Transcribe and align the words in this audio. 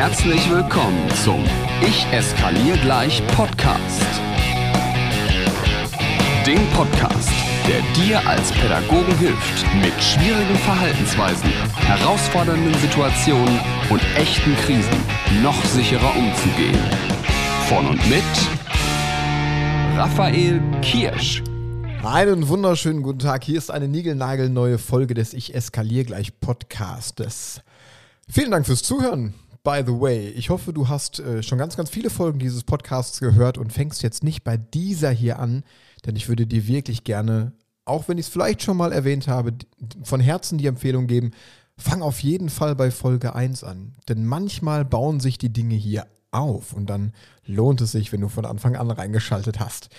Herzlich 0.00 0.50
willkommen 0.50 1.10
zum 1.22 1.44
Ich 1.82 2.06
eskaliere 2.10 2.78
gleich 2.78 3.22
Podcast. 3.36 4.02
Dem 6.46 6.66
Podcast, 6.70 7.28
der 7.68 7.82
dir 8.02 8.26
als 8.26 8.50
Pädagogen 8.50 9.14
hilft, 9.18 9.74
mit 9.74 9.92
schwierigen 10.02 10.56
Verhaltensweisen, 10.64 11.50
herausfordernden 11.74 12.72
Situationen 12.76 13.60
und 13.90 14.00
echten 14.16 14.56
Krisen 14.64 15.42
noch 15.42 15.62
sicherer 15.66 16.16
umzugehen. 16.16 16.80
Von 17.68 17.86
und 17.86 18.08
mit 18.08 18.24
Raphael 19.98 20.62
Kirsch. 20.80 21.42
Einen 22.02 22.48
wunderschönen 22.48 23.02
guten 23.02 23.18
Tag. 23.18 23.44
Hier 23.44 23.58
ist 23.58 23.70
eine 23.70 23.86
niegelnagelneue 23.86 24.78
Folge 24.78 25.12
des 25.12 25.34
Ich 25.34 25.54
eskaliere 25.54 26.06
gleich 26.06 26.40
Podcastes. 26.40 27.60
Vielen 28.30 28.50
Dank 28.50 28.64
fürs 28.64 28.82
Zuhören. 28.82 29.34
By 29.62 29.82
the 29.84 29.92
way, 29.92 30.28
ich 30.30 30.48
hoffe, 30.48 30.72
du 30.72 30.88
hast 30.88 31.20
äh, 31.20 31.42
schon 31.42 31.58
ganz, 31.58 31.76
ganz 31.76 31.90
viele 31.90 32.08
Folgen 32.08 32.38
dieses 32.38 32.64
Podcasts 32.64 33.20
gehört 33.20 33.58
und 33.58 33.72
fängst 33.72 34.02
jetzt 34.02 34.24
nicht 34.24 34.42
bei 34.42 34.56
dieser 34.56 35.10
hier 35.10 35.38
an, 35.38 35.64
denn 36.06 36.16
ich 36.16 36.28
würde 36.28 36.46
dir 36.46 36.66
wirklich 36.66 37.04
gerne, 37.04 37.52
auch 37.84 38.08
wenn 38.08 38.16
ich 38.16 38.26
es 38.26 38.32
vielleicht 38.32 38.62
schon 38.62 38.78
mal 38.78 38.92
erwähnt 38.92 39.28
habe, 39.28 39.52
von 40.02 40.20
Herzen 40.20 40.56
die 40.56 40.66
Empfehlung 40.66 41.06
geben, 41.06 41.32
fang 41.76 42.00
auf 42.00 42.22
jeden 42.22 42.48
Fall 42.48 42.74
bei 42.74 42.90
Folge 42.90 43.34
1 43.34 43.62
an. 43.64 43.94
Denn 44.08 44.24
manchmal 44.24 44.86
bauen 44.86 45.20
sich 45.20 45.36
die 45.36 45.52
Dinge 45.52 45.74
hier 45.74 46.06
auf 46.30 46.72
und 46.72 46.88
dann 46.88 47.12
lohnt 47.44 47.80
es 47.82 47.92
sich, 47.92 48.12
wenn 48.12 48.20
du 48.20 48.28
von 48.28 48.46
Anfang 48.46 48.76
an 48.76 48.90
reingeschaltet 48.90 49.60
hast. 49.60 49.90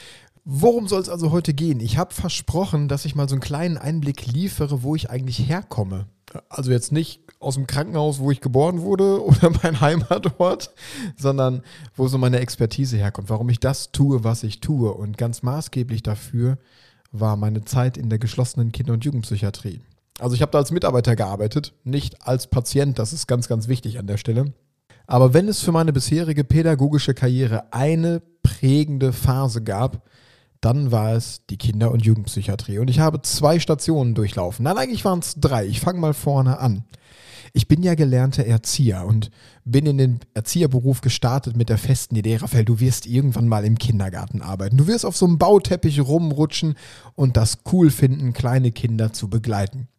Worum 0.43 0.87
soll 0.87 1.01
es 1.01 1.09
also 1.09 1.31
heute 1.31 1.53
gehen? 1.53 1.79
Ich 1.79 1.97
habe 1.97 2.13
versprochen, 2.13 2.87
dass 2.87 3.05
ich 3.05 3.15
mal 3.15 3.29
so 3.29 3.35
einen 3.35 3.41
kleinen 3.41 3.77
Einblick 3.77 4.25
liefere, 4.25 4.81
wo 4.81 4.95
ich 4.95 5.09
eigentlich 5.09 5.47
herkomme. 5.47 6.07
Also 6.49 6.71
jetzt 6.71 6.91
nicht 6.91 7.21
aus 7.39 7.55
dem 7.55 7.67
Krankenhaus, 7.67 8.19
wo 8.19 8.31
ich 8.31 8.41
geboren 8.41 8.81
wurde 8.81 9.23
oder 9.25 9.51
mein 9.61 9.81
Heimatort, 9.81 10.73
sondern 11.15 11.61
wo 11.95 12.07
so 12.07 12.17
meine 12.17 12.39
Expertise 12.39 12.97
herkommt, 12.97 13.29
warum 13.29 13.49
ich 13.49 13.59
das 13.59 13.91
tue, 13.91 14.23
was 14.23 14.43
ich 14.43 14.61
tue. 14.61 14.91
Und 14.93 15.17
ganz 15.17 15.43
maßgeblich 15.43 16.01
dafür 16.01 16.57
war 17.11 17.35
meine 17.35 17.63
Zeit 17.65 17.97
in 17.97 18.09
der 18.09 18.19
geschlossenen 18.19 18.71
Kinder- 18.71 18.93
und 18.93 19.05
Jugendpsychiatrie. 19.05 19.81
Also 20.19 20.35
ich 20.35 20.41
habe 20.41 20.51
da 20.51 20.59
als 20.59 20.71
Mitarbeiter 20.71 21.15
gearbeitet, 21.15 21.73
nicht 21.83 22.27
als 22.27 22.47
Patient, 22.47 22.97
das 22.99 23.13
ist 23.13 23.27
ganz, 23.27 23.47
ganz 23.47 23.67
wichtig 23.67 23.99
an 23.99 24.07
der 24.07 24.17
Stelle. 24.17 24.53
Aber 25.07 25.33
wenn 25.33 25.47
es 25.47 25.61
für 25.61 25.71
meine 25.71 25.93
bisherige 25.93 26.43
pädagogische 26.43 27.13
Karriere 27.13 27.73
eine 27.73 28.21
prägende 28.43 29.13
Phase 29.13 29.61
gab, 29.61 30.07
dann 30.61 30.91
war 30.91 31.13
es 31.13 31.45
die 31.49 31.57
Kinder- 31.57 31.91
und 31.91 32.05
Jugendpsychiatrie. 32.05 32.77
Und 32.77 32.89
ich 32.89 32.99
habe 32.99 33.21
zwei 33.23 33.59
Stationen 33.59 34.13
durchlaufen. 34.13 34.63
Nein, 34.63 34.77
eigentlich 34.77 35.03
waren 35.03 35.19
es 35.19 35.35
drei. 35.39 35.65
Ich 35.65 35.81
fange 35.81 35.99
mal 35.99 36.13
vorne 36.13 36.59
an. 36.59 36.85
Ich 37.53 37.67
bin 37.67 37.83
ja 37.83 37.95
gelernter 37.95 38.45
Erzieher 38.45 39.05
und 39.05 39.29
bin 39.65 39.85
in 39.85 39.97
den 39.97 40.19
Erzieherberuf 40.33 41.01
gestartet 41.01 41.57
mit 41.57 41.67
der 41.67 41.77
festen 41.77 42.15
Idee, 42.15 42.37
Raphael, 42.37 42.63
du 42.63 42.79
wirst 42.79 43.05
irgendwann 43.05 43.47
mal 43.47 43.65
im 43.65 43.77
Kindergarten 43.77 44.41
arbeiten. 44.41 44.77
Du 44.77 44.87
wirst 44.87 45.05
auf 45.05 45.17
so 45.17 45.25
einem 45.25 45.37
Bauteppich 45.37 45.99
rumrutschen 45.99 46.75
und 47.15 47.35
das 47.35 47.59
cool 47.71 47.89
finden, 47.89 48.31
kleine 48.31 48.71
Kinder 48.71 49.11
zu 49.11 49.29
begleiten. 49.29 49.89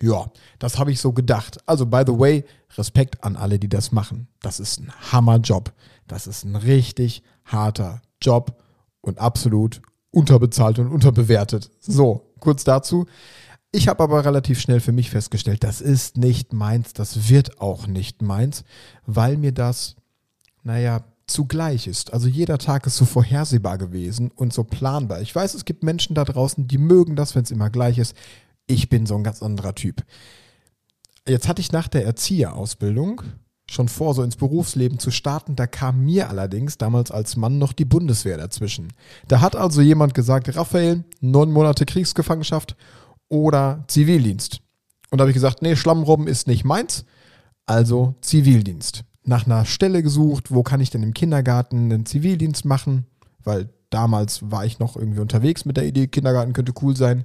Ja, 0.00 0.30
das 0.58 0.78
habe 0.78 0.92
ich 0.92 1.00
so 1.00 1.12
gedacht. 1.12 1.58
Also, 1.66 1.86
by 1.86 2.02
the 2.06 2.18
way, 2.18 2.44
Respekt 2.76 3.24
an 3.24 3.36
alle, 3.36 3.58
die 3.58 3.68
das 3.68 3.90
machen. 3.90 4.28
Das 4.40 4.60
ist 4.60 4.80
ein 4.80 4.92
Hammerjob. 5.12 5.72
Das 6.06 6.26
ist 6.26 6.44
ein 6.44 6.56
richtig 6.56 7.22
harter 7.44 8.02
Job 8.20 8.62
und 9.00 9.18
absolut 9.18 9.80
unterbezahlt 10.14 10.78
und 10.78 10.88
unterbewertet. 10.88 11.70
So, 11.80 12.32
kurz 12.40 12.64
dazu. 12.64 13.06
Ich 13.72 13.88
habe 13.88 14.04
aber 14.04 14.24
relativ 14.24 14.60
schnell 14.60 14.80
für 14.80 14.92
mich 14.92 15.10
festgestellt, 15.10 15.64
das 15.64 15.80
ist 15.80 16.16
nicht 16.16 16.52
meins, 16.52 16.92
das 16.92 17.28
wird 17.28 17.60
auch 17.60 17.88
nicht 17.88 18.22
meins, 18.22 18.62
weil 19.04 19.36
mir 19.36 19.50
das, 19.50 19.96
naja, 20.62 21.02
zugleich 21.26 21.88
ist. 21.88 22.12
Also 22.12 22.28
jeder 22.28 22.58
Tag 22.58 22.86
ist 22.86 22.96
so 22.96 23.04
vorhersehbar 23.04 23.78
gewesen 23.78 24.30
und 24.30 24.52
so 24.52 24.62
planbar. 24.62 25.22
Ich 25.22 25.34
weiß, 25.34 25.54
es 25.54 25.64
gibt 25.64 25.82
Menschen 25.82 26.14
da 26.14 26.24
draußen, 26.24 26.68
die 26.68 26.78
mögen 26.78 27.16
das, 27.16 27.34
wenn 27.34 27.42
es 27.42 27.50
immer 27.50 27.70
gleich 27.70 27.98
ist. 27.98 28.14
Ich 28.66 28.88
bin 28.88 29.06
so 29.06 29.16
ein 29.16 29.24
ganz 29.24 29.42
anderer 29.42 29.74
Typ. 29.74 30.04
Jetzt 31.26 31.48
hatte 31.48 31.60
ich 31.60 31.72
nach 31.72 31.88
der 31.88 32.04
Erzieherausbildung 32.04 33.22
schon 33.70 33.88
vor, 33.88 34.14
so 34.14 34.22
ins 34.22 34.36
Berufsleben 34.36 34.98
zu 34.98 35.10
starten. 35.10 35.56
Da 35.56 35.66
kam 35.66 36.04
mir 36.04 36.28
allerdings 36.28 36.78
damals 36.78 37.10
als 37.10 37.36
Mann 37.36 37.58
noch 37.58 37.72
die 37.72 37.84
Bundeswehr 37.84 38.36
dazwischen. 38.36 38.92
Da 39.28 39.40
hat 39.40 39.56
also 39.56 39.80
jemand 39.80 40.14
gesagt, 40.14 40.54
Raphael, 40.54 41.04
neun 41.20 41.50
Monate 41.50 41.86
Kriegsgefangenschaft 41.86 42.76
oder 43.28 43.84
Zivildienst. 43.88 44.60
Und 45.10 45.18
da 45.18 45.22
habe 45.22 45.30
ich 45.30 45.34
gesagt, 45.34 45.62
nee, 45.62 45.76
Schlammrobben 45.76 46.26
ist 46.26 46.46
nicht 46.46 46.64
meins, 46.64 47.04
also 47.66 48.14
Zivildienst. 48.20 49.04
Nach 49.24 49.46
einer 49.46 49.64
Stelle 49.64 50.02
gesucht, 50.02 50.52
wo 50.52 50.62
kann 50.62 50.80
ich 50.80 50.90
denn 50.90 51.02
im 51.02 51.14
Kindergarten 51.14 51.84
einen 51.84 52.06
Zivildienst 52.06 52.64
machen, 52.64 53.06
weil 53.42 53.70
damals 53.90 54.50
war 54.50 54.66
ich 54.66 54.78
noch 54.78 54.96
irgendwie 54.96 55.20
unterwegs 55.20 55.64
mit 55.64 55.76
der 55.76 55.86
Idee, 55.86 56.08
Kindergarten 56.08 56.52
könnte 56.52 56.74
cool 56.82 56.96
sein. 56.96 57.24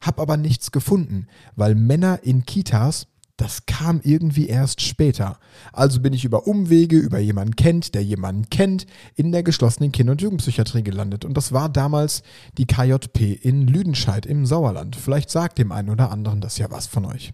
Hab 0.00 0.20
aber 0.20 0.36
nichts 0.36 0.70
gefunden, 0.70 1.26
weil 1.56 1.74
Männer 1.74 2.20
in 2.22 2.44
Kitas 2.44 3.06
das 3.36 3.66
kam 3.66 4.00
irgendwie 4.02 4.46
erst 4.46 4.80
später. 4.80 5.38
Also 5.72 6.00
bin 6.00 6.12
ich 6.12 6.24
über 6.24 6.46
Umwege, 6.46 6.96
über 6.96 7.18
jemanden 7.18 7.56
kennt, 7.56 7.94
der 7.94 8.04
jemanden 8.04 8.48
kennt, 8.48 8.86
in 9.16 9.32
der 9.32 9.42
geschlossenen 9.42 9.90
Kinder- 9.90 10.12
und 10.12 10.22
Jugendpsychiatrie 10.22 10.84
gelandet. 10.84 11.24
Und 11.24 11.36
das 11.36 11.52
war 11.52 11.68
damals 11.68 12.22
die 12.58 12.66
KJP 12.66 13.32
in 13.32 13.66
Lüdenscheid 13.66 14.24
im 14.24 14.46
Sauerland. 14.46 14.94
Vielleicht 14.94 15.30
sagt 15.30 15.58
dem 15.58 15.72
einen 15.72 15.90
oder 15.90 16.12
anderen 16.12 16.40
das 16.40 16.58
ja 16.58 16.70
was 16.70 16.86
von 16.86 17.04
euch. 17.06 17.32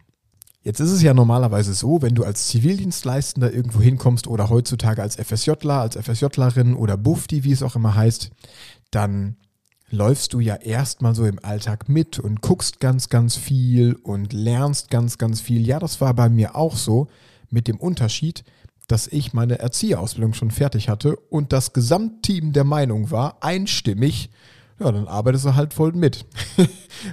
Jetzt 0.63 0.81
ist 0.81 0.91
es 0.91 1.03
ja 1.03 1.15
normalerweise 1.15 1.73
so, 1.73 2.03
wenn 2.03 2.15
du 2.15 2.25
als 2.25 2.49
Zivildienstleistender 2.49 3.53
irgendwo 3.53 3.81
hinkommst 3.81 4.27
oder 4.27 4.51
heutzutage 4.51 5.01
als 5.01 5.17
FSJler, 5.17 5.81
als 5.81 5.97
FSJlerin 5.97 6.75
oder 6.75 6.99
Bufti, 6.99 7.45
wie 7.45 7.53
es 7.53 7.63
auch 7.63 7.77
immer 7.77 7.95
heißt, 7.95 8.31
dann 8.91 9.37
läufst 9.91 10.33
du 10.33 10.41
ja 10.41 10.55
erstmal 10.55 11.15
so 11.15 11.27
im 11.27 11.39
Alltag 11.45 11.89
mit 11.89 12.19
und 12.19 12.41
guckst 12.41 12.81
ganz, 12.81 13.09
ganz 13.09 13.37
viel 13.37 13.95
und 13.95 14.33
lernst 14.33 14.91
ganz, 14.91 15.19
ganz 15.19 15.41
viel. 15.41 15.67
Ja, 15.67 15.79
das 15.79 16.01
war 16.01 16.15
bei 16.15 16.29
mir 16.29 16.57
auch 16.57 16.77
so, 16.77 17.09
mit 17.51 17.67
dem 17.69 17.79
Unterschied, 17.79 18.45
dass 18.87 19.07
ich 19.07 19.33
meine 19.33 19.59
Erzieherausbildung 19.59 20.35
schon 20.35 20.51
fertig 20.51 20.89
hatte 20.89 21.17
und 21.17 21.53
das 21.53 21.73
Gesamtteam 21.73 22.53
der 22.53 22.65
Meinung 22.65 23.11
war, 23.11 23.43
einstimmig, 23.43 24.31
ja, 24.79 24.91
dann 24.91 25.07
arbeitest 25.07 25.45
du 25.45 25.55
halt 25.55 25.75
voll 25.75 25.93
mit. 25.93 26.25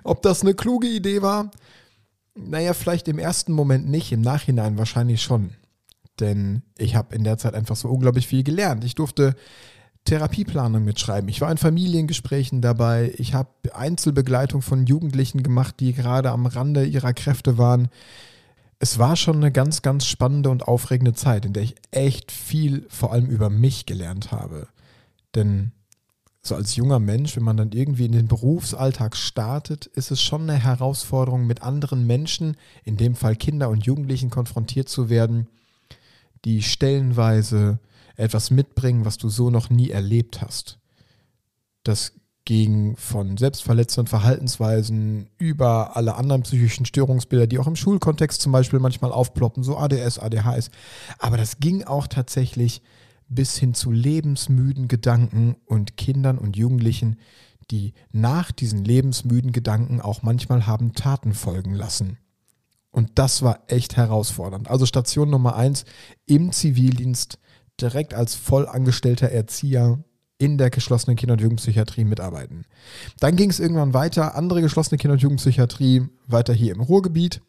Ob 0.04 0.22
das 0.22 0.42
eine 0.42 0.54
kluge 0.54 0.88
Idee 0.88 1.22
war? 1.22 1.52
Naja, 2.36 2.74
vielleicht 2.74 3.08
im 3.08 3.20
ersten 3.20 3.52
Moment 3.52 3.90
nicht, 3.90 4.12
im 4.12 4.22
Nachhinein 4.22 4.78
wahrscheinlich 4.78 5.22
schon. 5.22 5.52
Denn 6.20 6.64
ich 6.78 6.96
habe 6.96 7.14
in 7.14 7.24
der 7.24 7.38
Zeit 7.38 7.56
einfach 7.56 7.76
so 7.76 7.90
unglaublich 7.90 8.28
viel 8.28 8.44
gelernt. 8.44 8.84
Ich 8.84 8.96
durfte 8.96 9.36
Therapieplanung 10.08 10.86
mitschreiben. 10.86 11.30
Ich 11.30 11.42
war 11.42 11.52
in 11.52 11.58
Familiengesprächen 11.58 12.62
dabei. 12.62 13.14
Ich 13.18 13.34
habe 13.34 13.50
Einzelbegleitung 13.74 14.62
von 14.62 14.86
Jugendlichen 14.86 15.44
gemacht, 15.44 15.76
die 15.82 15.94
gerade 15.94 16.32
am 16.32 16.46
Rande 16.46 16.86
ihrer 16.86 17.14
Kräfte 17.14 17.58
waren. 17.58 17.90
Es 18.80 19.00
war 19.00 19.18
schon 19.18 19.36
eine 19.38 19.52
ganz, 19.52 19.82
ganz 19.82 20.06
spannende 20.06 20.50
und 20.50 20.66
aufregende 20.66 21.14
Zeit, 21.14 21.46
in 21.46 21.52
der 21.52 21.64
ich 21.64 21.76
echt 21.92 22.32
viel 22.32 22.86
vor 22.90 23.12
allem 23.12 23.26
über 23.26 23.50
mich 23.50 23.86
gelernt 23.86 24.32
habe. 24.32 24.68
Denn 25.36 25.74
so 26.42 26.56
als 26.56 26.78
junger 26.78 27.00
Mensch, 27.00 27.36
wenn 27.36 27.44
man 27.44 27.58
dann 27.58 27.74
irgendwie 27.74 28.06
in 28.06 28.14
den 28.14 28.30
Berufsalltag 28.30 29.18
startet, 29.18 29.88
ist 29.88 30.12
es 30.12 30.22
schon 30.22 30.44
eine 30.44 30.58
Herausforderung, 30.58 31.46
mit 31.46 31.64
anderen 31.64 32.08
Menschen, 32.08 32.56
in 32.86 32.96
dem 32.96 33.16
Fall 33.16 33.36
Kinder 33.36 33.68
und 33.68 33.86
Jugendlichen, 33.86 34.30
konfrontiert 34.30 34.88
zu 34.88 35.10
werden, 35.10 35.48
die 36.46 36.62
stellenweise 36.62 37.80
etwas 38.18 38.52
mitbringen, 38.52 39.06
was 39.06 39.18
du 39.18 39.30
so 39.30 39.50
noch 39.50 39.70
nie 39.70 39.90
erlebt 39.90 40.42
hast. 40.42 40.80
Das 41.84 42.14
ging 42.44 42.96
von 42.96 43.38
selbstverletzenden 43.38 44.08
Verhaltensweisen 44.08 45.30
über 45.38 45.96
alle 45.98 46.16
anderen 46.16 46.44
psychischen 46.44 46.86
Störungsbilder, 46.86 47.46
die 47.46 47.60
auch 47.60 47.68
im 47.68 47.76
Schulkontext 47.76 48.42
zum 48.42 48.52
Beispiel 48.52 48.80
manchmal 48.80 49.12
aufploppen, 49.12 49.64
so 49.64 49.78
ADS, 49.78 50.18
ADHS. 50.18 50.72
Aber 51.20 51.38
das 51.38 51.60
ging 51.60 51.84
auch 51.84 52.08
tatsächlich 52.08 52.82
bis 53.28 53.58
hin 53.58 53.74
zu 53.74 53.92
lebensmüden 53.92 54.88
Gedanken 54.88 55.58
und 55.66 55.98
Kindern 55.98 56.38
und 56.38 56.56
Jugendlichen, 56.56 57.18
die 57.70 57.94
nach 58.12 58.54
diesen 58.54 58.86
lebensmüden 58.86 59.52
Gedanken 59.52 60.00
auch 60.00 60.22
manchmal 60.24 60.66
haben 60.66 60.94
Taten 60.94 61.34
folgen 61.34 61.74
lassen. 61.74 62.18
Und 62.92 63.12
das 63.16 63.42
war 63.42 63.64
echt 63.68 63.98
herausfordernd. 63.98 64.70
Also 64.70 64.86
Station 64.86 65.30
Nummer 65.30 65.58
eins 65.58 65.84
im 66.26 66.54
Zivildienst 66.54 67.40
direkt 67.82 68.14
als 68.14 68.36
vollangestellter 68.36 69.30
Erzieher 69.30 70.00
in 70.40 70.58
der 70.58 70.70
geschlossenen 70.70 71.16
Kinder- 71.16 71.34
und 71.34 71.42
Jugendpsychiatrie 71.42 72.04
mitarbeiten. 72.04 72.66
Dann 73.20 73.36
ging 73.36 73.50
es 73.50 73.60
irgendwann 73.60 73.94
weiter, 73.94 74.36
andere 74.36 74.62
geschlossene 74.62 74.98
Kinder- 74.98 75.14
und 75.14 75.22
Jugendpsychiatrie, 75.22 76.08
weiter 76.28 76.54
hier 76.54 76.74
im 76.74 76.82
Ruhrgebiet. 76.82 77.42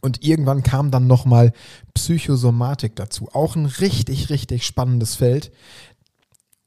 Und 0.00 0.22
irgendwann 0.24 0.62
kam 0.62 0.90
dann 0.90 1.08
nochmal 1.08 1.52
Psychosomatik 1.94 2.94
dazu. 2.94 3.28
Auch 3.32 3.56
ein 3.56 3.66
richtig, 3.66 4.30
richtig 4.30 4.64
spannendes 4.64 5.16
Feld. 5.16 5.50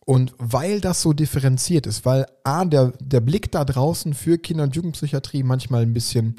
Und 0.05 0.33
weil 0.39 0.81
das 0.81 1.01
so 1.01 1.13
differenziert 1.13 1.85
ist, 1.85 2.03
weil 2.03 2.25
A, 2.43 2.65
der, 2.65 2.93
der 2.99 3.21
Blick 3.21 3.51
da 3.51 3.63
draußen 3.63 4.13
für 4.13 4.39
Kinder- 4.39 4.63
und 4.63 4.75
Jugendpsychiatrie 4.75 5.43
manchmal 5.43 5.83
ein 5.83 5.93
bisschen 5.93 6.35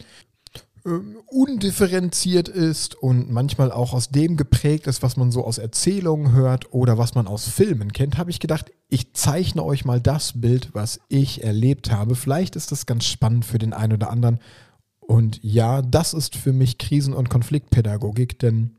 undifferenziert 1.26 2.48
ist 2.48 2.94
und 2.94 3.30
manchmal 3.30 3.70
auch 3.70 3.92
aus 3.92 4.08
dem 4.08 4.36
geprägt 4.36 4.86
ist, 4.86 5.02
was 5.02 5.16
man 5.16 5.30
so 5.30 5.44
aus 5.44 5.58
Erzählungen 5.58 6.32
hört 6.32 6.72
oder 6.72 6.96
was 6.96 7.14
man 7.14 7.26
aus 7.26 7.48
Filmen 7.48 7.92
kennt, 7.92 8.16
habe 8.16 8.30
ich 8.30 8.40
gedacht, 8.40 8.72
ich 8.88 9.12
zeichne 9.12 9.62
euch 9.62 9.84
mal 9.84 10.00
das 10.00 10.40
Bild, 10.40 10.70
was 10.72 11.00
ich 11.08 11.44
erlebt 11.44 11.90
habe. 11.92 12.14
Vielleicht 12.14 12.56
ist 12.56 12.72
das 12.72 12.86
ganz 12.86 13.04
spannend 13.04 13.44
für 13.44 13.58
den 13.58 13.72
einen 13.72 13.92
oder 13.92 14.10
anderen. 14.10 14.40
Und 15.00 15.40
ja, 15.42 15.82
das 15.82 16.14
ist 16.14 16.36
für 16.36 16.52
mich 16.52 16.78
Krisen- 16.78 17.14
und 17.14 17.28
Konfliktpädagogik, 17.28 18.38
denn 18.38 18.76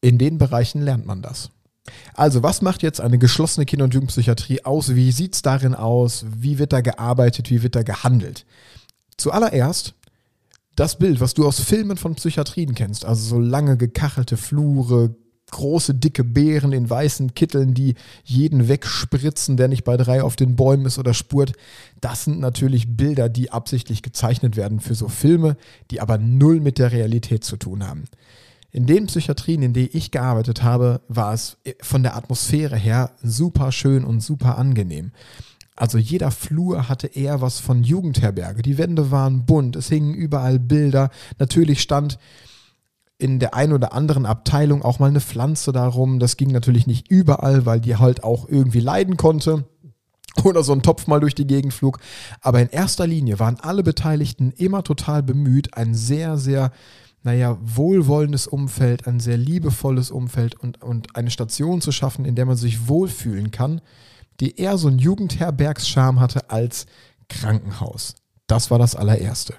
in 0.00 0.18
den 0.18 0.38
Bereichen 0.38 0.82
lernt 0.82 1.06
man 1.06 1.22
das. 1.22 1.50
Also, 2.14 2.42
was 2.42 2.62
macht 2.62 2.82
jetzt 2.82 3.00
eine 3.00 3.18
geschlossene 3.18 3.66
Kinder- 3.66 3.84
und 3.84 3.94
Jugendpsychiatrie 3.94 4.64
aus? 4.64 4.94
Wie 4.94 5.12
sieht 5.12 5.34
es 5.34 5.42
darin 5.42 5.74
aus? 5.74 6.24
Wie 6.28 6.58
wird 6.58 6.72
da 6.72 6.80
gearbeitet? 6.80 7.50
Wie 7.50 7.62
wird 7.62 7.74
da 7.74 7.82
gehandelt? 7.82 8.44
Zuallererst 9.16 9.94
das 10.76 10.98
Bild, 10.98 11.20
was 11.20 11.34
du 11.34 11.46
aus 11.46 11.60
Filmen 11.60 11.96
von 11.96 12.14
Psychiatrien 12.14 12.74
kennst, 12.74 13.04
also 13.04 13.22
so 13.22 13.38
lange 13.38 13.76
gekachelte 13.76 14.36
Flure, 14.36 15.14
große 15.50 15.94
dicke 15.94 16.24
Beeren 16.24 16.72
in 16.72 16.88
weißen 16.88 17.34
Kitteln, 17.34 17.74
die 17.74 17.94
jeden 18.24 18.68
wegspritzen, 18.68 19.56
der 19.56 19.68
nicht 19.68 19.84
bei 19.84 19.96
drei 19.96 20.22
auf 20.22 20.36
den 20.36 20.56
Bäumen 20.56 20.86
ist 20.86 20.98
oder 20.98 21.12
spurt. 21.12 21.52
Das 22.00 22.24
sind 22.24 22.40
natürlich 22.40 22.96
Bilder, 22.96 23.28
die 23.28 23.50
absichtlich 23.50 24.02
gezeichnet 24.02 24.56
werden 24.56 24.80
für 24.80 24.94
so 24.94 25.08
Filme, 25.08 25.56
die 25.90 26.00
aber 26.00 26.18
null 26.18 26.60
mit 26.60 26.78
der 26.78 26.92
Realität 26.92 27.44
zu 27.44 27.56
tun 27.56 27.86
haben. 27.86 28.04
In 28.72 28.86
den 28.86 29.06
Psychiatrien, 29.06 29.62
in 29.62 29.72
denen 29.72 29.90
ich 29.92 30.12
gearbeitet 30.12 30.62
habe, 30.62 31.00
war 31.08 31.34
es 31.34 31.58
von 31.82 32.04
der 32.04 32.16
Atmosphäre 32.16 32.76
her 32.76 33.10
super 33.20 33.72
schön 33.72 34.04
und 34.04 34.20
super 34.20 34.58
angenehm. 34.58 35.10
Also 35.80 35.96
jeder 35.96 36.30
Flur 36.30 36.90
hatte 36.90 37.06
eher 37.06 37.40
was 37.40 37.58
von 37.58 37.82
Jugendherberge. 37.82 38.60
Die 38.60 38.76
Wände 38.76 39.10
waren 39.10 39.46
bunt, 39.46 39.76
es 39.76 39.88
hingen 39.88 40.12
überall 40.12 40.58
Bilder. 40.58 41.08
Natürlich 41.38 41.80
stand 41.80 42.18
in 43.16 43.38
der 43.38 43.54
einen 43.54 43.72
oder 43.72 43.94
anderen 43.94 44.26
Abteilung 44.26 44.82
auch 44.82 44.98
mal 44.98 45.08
eine 45.08 45.22
Pflanze 45.22 45.72
darum. 45.72 46.18
Das 46.18 46.36
ging 46.36 46.50
natürlich 46.50 46.86
nicht 46.86 47.08
überall, 47.08 47.64
weil 47.64 47.80
die 47.80 47.96
halt 47.96 48.24
auch 48.24 48.46
irgendwie 48.46 48.80
leiden 48.80 49.16
konnte 49.16 49.64
oder 50.44 50.62
so 50.64 50.74
ein 50.74 50.82
Topf 50.82 51.06
mal 51.06 51.20
durch 51.20 51.34
die 51.34 51.46
Gegend 51.46 51.72
flog. 51.72 51.98
Aber 52.42 52.60
in 52.60 52.68
erster 52.68 53.06
Linie 53.06 53.38
waren 53.38 53.58
alle 53.60 53.82
Beteiligten 53.82 54.50
immer 54.50 54.84
total 54.84 55.22
bemüht, 55.22 55.78
ein 55.78 55.94
sehr, 55.94 56.36
sehr 56.36 56.72
naja, 57.22 57.56
wohlwollendes 57.62 58.46
Umfeld, 58.46 59.06
ein 59.06 59.18
sehr 59.18 59.38
liebevolles 59.38 60.10
Umfeld 60.10 60.60
und, 60.60 60.82
und 60.82 61.16
eine 61.16 61.30
Station 61.30 61.80
zu 61.80 61.90
schaffen, 61.90 62.26
in 62.26 62.34
der 62.34 62.44
man 62.44 62.56
sich 62.56 62.86
wohlfühlen 62.86 63.50
kann, 63.50 63.80
die 64.40 64.56
eher 64.56 64.78
so 64.78 64.88
einen 64.88 64.98
Jugendherbergscharme 64.98 66.20
hatte 66.20 66.50
als 66.50 66.86
Krankenhaus. 67.28 68.14
Das 68.46 68.70
war 68.70 68.78
das 68.78 68.96
allererste. 68.96 69.54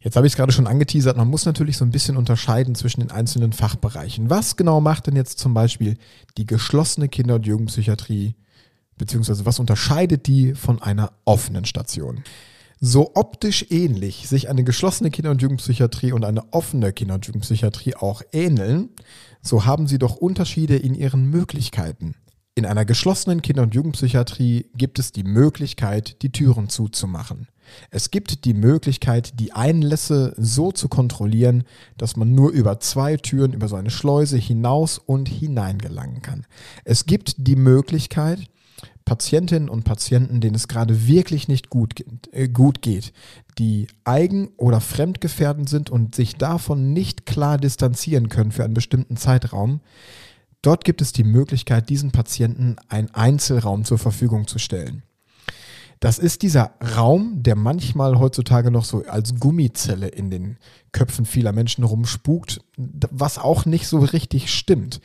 Jetzt 0.00 0.16
habe 0.16 0.26
ich 0.26 0.34
es 0.34 0.36
gerade 0.36 0.52
schon 0.52 0.66
angeteasert, 0.66 1.16
man 1.16 1.28
muss 1.28 1.46
natürlich 1.46 1.78
so 1.78 1.84
ein 1.84 1.90
bisschen 1.90 2.16
unterscheiden 2.16 2.74
zwischen 2.74 3.00
den 3.00 3.10
einzelnen 3.10 3.52
Fachbereichen. 3.52 4.28
Was 4.28 4.56
genau 4.56 4.80
macht 4.80 5.06
denn 5.06 5.16
jetzt 5.16 5.38
zum 5.38 5.54
Beispiel 5.54 5.96
die 6.36 6.46
geschlossene 6.46 7.08
Kinder- 7.08 7.36
und 7.36 7.46
Jugendpsychiatrie, 7.46 8.34
beziehungsweise 8.98 9.46
was 9.46 9.60
unterscheidet 9.60 10.26
die 10.26 10.54
von 10.54 10.82
einer 10.82 11.12
offenen 11.24 11.64
Station? 11.64 12.22
so 12.86 13.12
optisch 13.14 13.64
ähnlich 13.70 14.28
sich 14.28 14.50
eine 14.50 14.62
geschlossene 14.62 15.10
Kinder- 15.10 15.30
und 15.30 15.40
Jugendpsychiatrie 15.40 16.12
und 16.12 16.22
eine 16.22 16.52
offene 16.52 16.92
Kinder- 16.92 17.14
und 17.14 17.26
Jugendpsychiatrie 17.26 17.94
auch 17.94 18.20
ähneln, 18.30 18.90
so 19.40 19.64
haben 19.64 19.86
sie 19.86 19.98
doch 19.98 20.16
Unterschiede 20.16 20.76
in 20.76 20.94
ihren 20.94 21.30
Möglichkeiten. 21.30 22.14
In 22.56 22.66
einer 22.66 22.84
geschlossenen 22.84 23.42
Kinder- 23.42 23.62
und 23.62 23.74
Jugendpsychiatrie 23.74 24.66
gibt 24.76 25.00
es 25.00 25.10
die 25.10 25.24
Möglichkeit, 25.24 26.22
die 26.22 26.30
Türen 26.30 26.68
zuzumachen. 26.68 27.48
Es 27.90 28.12
gibt 28.12 28.44
die 28.44 28.54
Möglichkeit, 28.54 29.40
die 29.40 29.52
Einlässe 29.52 30.34
so 30.36 30.70
zu 30.70 30.88
kontrollieren, 30.88 31.64
dass 31.96 32.16
man 32.16 32.32
nur 32.32 32.52
über 32.52 32.78
zwei 32.78 33.16
Türen, 33.16 33.54
über 33.54 33.66
so 33.66 33.74
eine 33.74 33.90
Schleuse 33.90 34.36
hinaus 34.36 34.98
und 34.98 35.28
hinein 35.28 35.78
gelangen 35.78 36.22
kann. 36.22 36.46
Es 36.84 37.06
gibt 37.06 37.34
die 37.38 37.56
Möglichkeit, 37.56 38.46
Patientinnen 39.04 39.68
und 39.68 39.82
Patienten, 39.82 40.40
denen 40.40 40.54
es 40.54 40.68
gerade 40.68 41.08
wirklich 41.08 41.48
nicht 41.48 41.70
gut, 41.70 42.04
äh, 42.30 42.48
gut 42.48 42.82
geht, 42.82 43.12
die 43.58 43.88
eigen- 44.04 44.52
oder 44.56 44.80
fremdgefährdend 44.80 45.68
sind 45.68 45.90
und 45.90 46.14
sich 46.14 46.36
davon 46.36 46.92
nicht 46.92 47.26
klar 47.26 47.58
distanzieren 47.58 48.28
können 48.28 48.52
für 48.52 48.64
einen 48.64 48.74
bestimmten 48.74 49.16
Zeitraum, 49.16 49.80
dort 50.66 50.84
gibt 50.84 51.00
es 51.00 51.12
die 51.12 51.24
Möglichkeit, 51.24 51.88
diesen 51.88 52.10
Patienten 52.10 52.76
einen 52.88 53.10
Einzelraum 53.14 53.84
zur 53.84 53.98
Verfügung 53.98 54.46
zu 54.46 54.58
stellen. 54.58 55.02
Das 56.00 56.18
ist 56.18 56.42
dieser 56.42 56.72
Raum, 56.96 57.42
der 57.42 57.56
manchmal 57.56 58.18
heutzutage 58.18 58.70
noch 58.70 58.84
so 58.84 59.04
als 59.06 59.36
Gummizelle 59.36 60.08
in 60.08 60.28
den 60.28 60.58
Köpfen 60.92 61.24
vieler 61.24 61.52
Menschen 61.52 61.84
rumspukt, 61.84 62.60
was 62.76 63.38
auch 63.38 63.64
nicht 63.64 63.86
so 63.86 64.00
richtig 64.00 64.52
stimmt. 64.52 65.00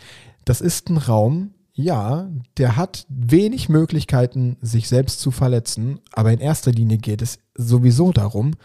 Das 0.46 0.62
ist 0.62 0.90
ein 0.90 0.98
Raum, 0.98 1.54
ja, 1.74 2.30
der 2.58 2.76
hat 2.76 3.06
wenig 3.08 3.70
Möglichkeiten, 3.70 4.58
sich 4.60 4.90
selbst 4.90 5.22
zu 5.22 5.32
verletzen, 5.32 6.00
aber 6.12 6.34
in 6.34 6.40
erster 6.40 6.72
Linie 6.72 6.98
geht 6.98 7.22
es 7.22 7.40
sowieso 7.56 8.12
darum, 8.12 8.56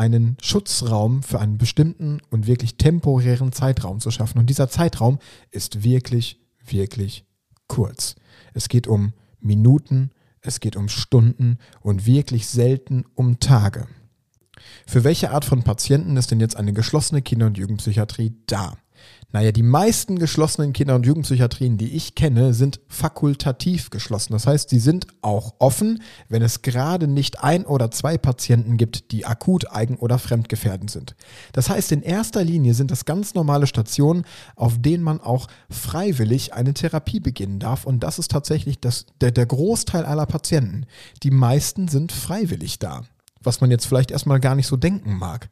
einen 0.00 0.38
Schutzraum 0.40 1.22
für 1.22 1.40
einen 1.40 1.58
bestimmten 1.58 2.22
und 2.30 2.46
wirklich 2.46 2.78
temporären 2.78 3.52
Zeitraum 3.52 4.00
zu 4.00 4.10
schaffen. 4.10 4.38
Und 4.38 4.48
dieser 4.48 4.70
Zeitraum 4.70 5.18
ist 5.50 5.84
wirklich, 5.84 6.40
wirklich 6.64 7.26
kurz. 7.66 8.14
Es 8.54 8.70
geht 8.70 8.86
um 8.86 9.12
Minuten, 9.40 10.10
es 10.40 10.60
geht 10.60 10.74
um 10.74 10.88
Stunden 10.88 11.58
und 11.82 12.06
wirklich 12.06 12.46
selten 12.46 13.04
um 13.14 13.40
Tage. 13.40 13.88
Für 14.86 15.04
welche 15.04 15.32
Art 15.32 15.44
von 15.44 15.64
Patienten 15.64 16.16
ist 16.16 16.30
denn 16.30 16.40
jetzt 16.40 16.56
eine 16.56 16.72
geschlossene 16.72 17.20
Kinder- 17.20 17.46
und 17.46 17.58
Jugendpsychiatrie 17.58 18.32
da? 18.46 18.78
Naja, 19.32 19.52
die 19.52 19.62
meisten 19.62 20.18
geschlossenen 20.18 20.72
Kinder- 20.72 20.96
und 20.96 21.06
Jugendpsychiatrien, 21.06 21.78
die 21.78 21.94
ich 21.94 22.16
kenne, 22.16 22.52
sind 22.52 22.80
fakultativ 22.88 23.90
geschlossen. 23.90 24.32
Das 24.32 24.46
heißt, 24.46 24.70
sie 24.70 24.80
sind 24.80 25.06
auch 25.22 25.54
offen, 25.60 26.02
wenn 26.28 26.42
es 26.42 26.62
gerade 26.62 27.06
nicht 27.06 27.44
ein 27.44 27.64
oder 27.64 27.92
zwei 27.92 28.18
Patienten 28.18 28.76
gibt, 28.76 29.12
die 29.12 29.26
akut 29.26 29.70
eigen- 29.70 29.98
oder 29.98 30.18
fremdgefährdend 30.18 30.90
sind. 30.90 31.14
Das 31.52 31.70
heißt, 31.70 31.92
in 31.92 32.02
erster 32.02 32.42
Linie 32.42 32.74
sind 32.74 32.90
das 32.90 33.04
ganz 33.04 33.34
normale 33.34 33.68
Stationen, 33.68 34.24
auf 34.56 34.80
denen 34.80 35.04
man 35.04 35.20
auch 35.20 35.46
freiwillig 35.70 36.52
eine 36.52 36.74
Therapie 36.74 37.20
beginnen 37.20 37.60
darf. 37.60 37.84
Und 37.84 38.00
das 38.00 38.18
ist 38.18 38.32
tatsächlich 38.32 38.80
das, 38.80 39.06
der, 39.20 39.30
der 39.30 39.46
Großteil 39.46 40.04
aller 40.04 40.26
Patienten. 40.26 40.86
Die 41.22 41.30
meisten 41.30 41.86
sind 41.86 42.10
freiwillig 42.10 42.80
da, 42.80 43.02
was 43.40 43.60
man 43.60 43.70
jetzt 43.70 43.86
vielleicht 43.86 44.10
erstmal 44.10 44.40
gar 44.40 44.56
nicht 44.56 44.66
so 44.66 44.76
denken 44.76 45.16
mag. 45.18 45.50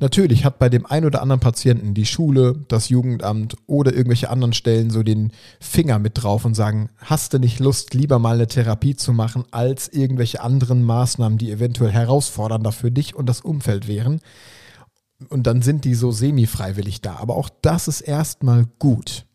Natürlich 0.00 0.46
hat 0.46 0.58
bei 0.58 0.70
dem 0.70 0.86
ein 0.86 1.04
oder 1.04 1.20
anderen 1.20 1.40
Patienten 1.40 1.92
die 1.92 2.06
Schule, 2.06 2.64
das 2.68 2.88
Jugendamt 2.88 3.56
oder 3.66 3.92
irgendwelche 3.92 4.30
anderen 4.30 4.54
Stellen 4.54 4.88
so 4.88 5.02
den 5.02 5.30
Finger 5.60 5.98
mit 5.98 6.22
drauf 6.22 6.46
und 6.46 6.54
sagen, 6.54 6.88
hast 6.96 7.34
du 7.34 7.38
nicht 7.38 7.60
Lust, 7.60 7.92
lieber 7.92 8.18
mal 8.18 8.36
eine 8.36 8.46
Therapie 8.46 8.96
zu 8.96 9.12
machen, 9.12 9.44
als 9.50 9.88
irgendwelche 9.88 10.40
anderen 10.40 10.82
Maßnahmen, 10.84 11.36
die 11.36 11.50
eventuell 11.50 11.92
herausfordernder 11.92 12.72
für 12.72 12.90
dich 12.90 13.14
und 13.14 13.26
das 13.26 13.42
Umfeld 13.42 13.88
wären. 13.88 14.20
Und 15.28 15.46
dann 15.46 15.60
sind 15.60 15.84
die 15.84 15.94
so 15.94 16.10
semi-freiwillig 16.10 17.02
da. 17.02 17.16
Aber 17.16 17.36
auch 17.36 17.50
das 17.60 17.86
ist 17.86 18.00
erstmal 18.00 18.64
gut. 18.78 19.26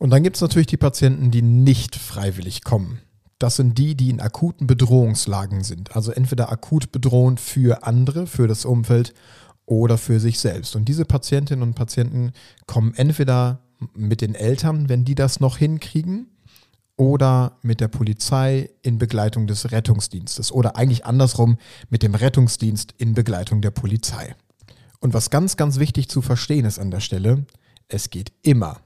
Und 0.00 0.10
dann 0.10 0.24
gibt 0.24 0.34
es 0.34 0.42
natürlich 0.42 0.66
die 0.66 0.76
Patienten, 0.76 1.30
die 1.30 1.42
nicht 1.42 1.94
freiwillig 1.94 2.64
kommen. 2.64 2.98
Das 3.38 3.54
sind 3.54 3.78
die, 3.78 3.96
die 3.96 4.10
in 4.10 4.20
akuten 4.20 4.66
Bedrohungslagen 4.66 5.62
sind. 5.62 5.94
Also 5.94 6.10
entweder 6.10 6.50
akut 6.50 6.90
bedrohend 6.90 7.38
für 7.38 7.84
andere, 7.84 8.26
für 8.26 8.48
das 8.48 8.64
Umfeld 8.64 9.14
oder 9.66 9.98
für 9.98 10.20
sich 10.20 10.38
selbst. 10.38 10.76
Und 10.76 10.86
diese 10.86 11.04
Patientinnen 11.04 11.62
und 11.62 11.74
Patienten 11.74 12.32
kommen 12.66 12.94
entweder 12.94 13.60
mit 13.94 14.20
den 14.20 14.34
Eltern, 14.34 14.88
wenn 14.88 15.04
die 15.04 15.14
das 15.14 15.40
noch 15.40 15.58
hinkriegen, 15.58 16.28
oder 16.96 17.58
mit 17.62 17.80
der 17.80 17.88
Polizei 17.88 18.70
in 18.82 18.98
Begleitung 18.98 19.46
des 19.46 19.72
Rettungsdienstes 19.72 20.52
oder 20.52 20.76
eigentlich 20.76 21.06
andersrum 21.06 21.56
mit 21.88 22.02
dem 22.02 22.14
Rettungsdienst 22.14 22.94
in 22.98 23.14
Begleitung 23.14 23.60
der 23.60 23.70
Polizei. 23.70 24.36
Und 25.00 25.14
was 25.14 25.30
ganz, 25.30 25.56
ganz 25.56 25.78
wichtig 25.78 26.08
zu 26.08 26.22
verstehen 26.22 26.64
ist 26.64 26.78
an 26.78 26.90
der 26.90 27.00
Stelle, 27.00 27.46
es 27.88 28.10
geht 28.10 28.32
immer 28.42 28.80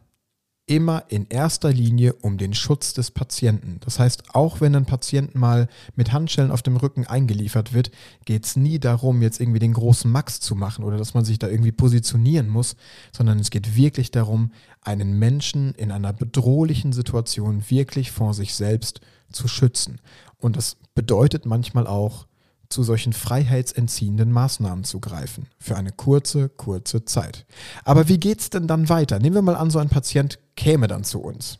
immer 0.66 1.04
in 1.08 1.26
erster 1.28 1.72
Linie 1.72 2.14
um 2.14 2.38
den 2.38 2.52
Schutz 2.52 2.92
des 2.92 3.12
Patienten. 3.12 3.78
Das 3.84 4.00
heißt, 4.00 4.34
auch 4.34 4.60
wenn 4.60 4.74
ein 4.74 4.84
Patient 4.84 5.36
mal 5.36 5.68
mit 5.94 6.12
Handschellen 6.12 6.50
auf 6.50 6.62
dem 6.62 6.76
Rücken 6.76 7.06
eingeliefert 7.06 7.72
wird, 7.72 7.92
geht 8.24 8.44
es 8.44 8.56
nie 8.56 8.80
darum, 8.80 9.22
jetzt 9.22 9.40
irgendwie 9.40 9.60
den 9.60 9.74
großen 9.74 10.10
Max 10.10 10.40
zu 10.40 10.56
machen 10.56 10.84
oder 10.84 10.98
dass 10.98 11.14
man 11.14 11.24
sich 11.24 11.38
da 11.38 11.48
irgendwie 11.48 11.72
positionieren 11.72 12.48
muss, 12.48 12.74
sondern 13.12 13.38
es 13.38 13.50
geht 13.50 13.76
wirklich 13.76 14.10
darum, 14.10 14.50
einen 14.82 15.18
Menschen 15.18 15.72
in 15.74 15.92
einer 15.92 16.12
bedrohlichen 16.12 16.92
Situation 16.92 17.70
wirklich 17.70 18.10
vor 18.10 18.34
sich 18.34 18.54
selbst 18.54 19.00
zu 19.30 19.46
schützen. 19.46 20.00
Und 20.38 20.56
das 20.56 20.76
bedeutet 20.94 21.46
manchmal 21.46 21.86
auch, 21.86 22.26
zu 22.68 22.82
solchen 22.82 23.12
freiheitsentziehenden 23.12 24.32
Maßnahmen 24.32 24.84
zu 24.84 25.00
greifen. 25.00 25.46
Für 25.58 25.76
eine 25.76 25.92
kurze, 25.92 26.48
kurze 26.48 27.04
Zeit. 27.04 27.46
Aber 27.84 28.08
wie 28.08 28.18
geht 28.18 28.40
es 28.40 28.50
denn 28.50 28.66
dann 28.66 28.88
weiter? 28.88 29.18
Nehmen 29.18 29.36
wir 29.36 29.42
mal 29.42 29.56
an, 29.56 29.70
so 29.70 29.78
ein 29.78 29.88
Patient 29.88 30.38
käme 30.56 30.86
dann 30.86 31.04
zu 31.04 31.20
uns. 31.20 31.58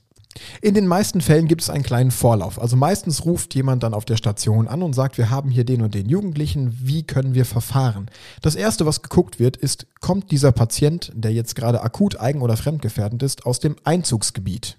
In 0.61 0.75
den 0.75 0.87
meisten 0.87 1.21
Fällen 1.21 1.49
gibt 1.49 1.63
es 1.63 1.71
einen 1.71 1.83
kleinen 1.83 2.11
Vorlauf. 2.11 2.61
Also 2.61 2.77
meistens 2.77 3.25
ruft 3.25 3.55
jemand 3.55 3.83
dann 3.83 3.95
auf 3.95 4.05
der 4.05 4.17
Station 4.17 4.69
an 4.69 4.83
und 4.83 4.93
sagt, 4.93 5.19
wir 5.19 5.31
haben 5.31 5.51
hier 5.51 5.65
den 5.65 5.83
und 5.83 5.95
den 5.95 6.09
Jugendlichen, 6.09 6.77
wie 6.83 7.05
können 7.05 7.35
wir 7.35 7.45
verfahren? 7.45 8.11
Das 8.43 8.55
Erste, 8.55 8.87
was 8.87 9.03
geguckt 9.03 9.39
wird, 9.39 9.57
ist, 9.57 9.87
kommt 10.01 10.31
dieser 10.31 10.53
Patient, 10.53 11.11
der 11.15 11.33
jetzt 11.33 11.57
gerade 11.57 11.83
akut 11.83 12.21
eigen- 12.21 12.43
oder 12.43 12.57
fremdgefährdend 12.57 13.23
ist, 13.23 13.47
aus 13.47 13.61
dem 13.61 13.77
Einzugsgebiet? 13.85 14.79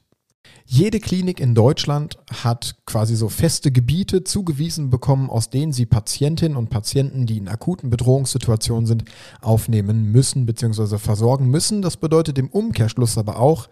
Jede 0.65 0.99
Klinik 0.99 1.39
in 1.39 1.55
Deutschland 1.55 2.17
hat 2.43 2.75
quasi 2.85 3.15
so 3.15 3.29
feste 3.29 3.71
Gebiete 3.71 4.25
zugewiesen 4.25 4.89
bekommen, 4.89 5.29
aus 5.29 5.49
denen 5.49 5.71
sie 5.71 5.85
Patientinnen 5.85 6.57
und 6.57 6.69
Patienten, 6.69 7.25
die 7.25 7.37
in 7.37 7.47
akuten 7.47 7.89
Bedrohungssituationen 7.89 8.85
sind, 8.85 9.05
aufnehmen 9.41 10.11
müssen 10.11 10.45
bzw. 10.45 10.97
versorgen 10.97 11.49
müssen. 11.49 11.81
Das 11.81 11.95
bedeutet 11.95 12.37
im 12.37 12.49
Umkehrschluss 12.49 13.17
aber 13.17 13.39
auch, 13.39 13.69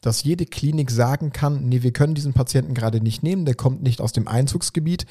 dass 0.00 0.22
jede 0.22 0.46
Klinik 0.46 0.90
sagen 0.90 1.32
kann, 1.32 1.68
nee, 1.68 1.82
wir 1.82 1.92
können 1.92 2.14
diesen 2.14 2.32
Patienten 2.32 2.74
gerade 2.74 3.00
nicht 3.00 3.22
nehmen, 3.22 3.44
der 3.44 3.54
kommt 3.54 3.82
nicht 3.82 4.00
aus 4.00 4.12
dem 4.12 4.28
Einzugsgebiet, 4.28 5.06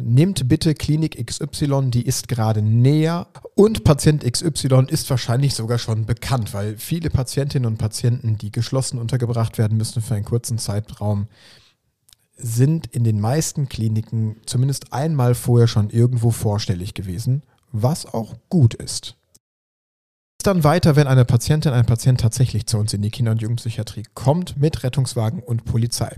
nimmt 0.00 0.48
bitte 0.48 0.74
Klinik 0.74 1.24
XY, 1.24 1.90
die 1.90 2.06
ist 2.06 2.28
gerade 2.28 2.62
näher. 2.62 3.28
Und 3.54 3.84
Patient 3.84 4.24
XY 4.24 4.86
ist 4.88 5.08
wahrscheinlich 5.10 5.54
sogar 5.54 5.78
schon 5.78 6.06
bekannt, 6.06 6.54
weil 6.54 6.76
viele 6.78 7.10
Patientinnen 7.10 7.66
und 7.66 7.78
Patienten, 7.78 8.38
die 8.38 8.52
geschlossen 8.52 8.98
untergebracht 8.98 9.58
werden 9.58 9.76
müssen 9.76 10.02
für 10.02 10.14
einen 10.14 10.24
kurzen 10.24 10.58
Zeitraum, 10.58 11.26
sind 12.36 12.86
in 12.88 13.04
den 13.04 13.20
meisten 13.20 13.68
Kliniken 13.68 14.36
zumindest 14.46 14.92
einmal 14.92 15.34
vorher 15.34 15.68
schon 15.68 15.90
irgendwo 15.90 16.30
vorstellig 16.30 16.94
gewesen, 16.94 17.42
was 17.70 18.06
auch 18.06 18.34
gut 18.48 18.74
ist 18.74 19.16
dann 20.46 20.64
weiter, 20.64 20.96
wenn 20.96 21.06
eine 21.06 21.24
Patientin, 21.24 21.72
ein 21.72 21.86
Patient 21.86 22.20
tatsächlich 22.20 22.66
zu 22.66 22.78
uns 22.78 22.92
in 22.92 23.02
die 23.02 23.10
Kinder- 23.10 23.32
und 23.32 23.42
Jugendpsychiatrie 23.42 24.04
kommt 24.14 24.56
mit 24.56 24.82
Rettungswagen 24.82 25.42
und 25.42 25.64
Polizei. 25.64 26.16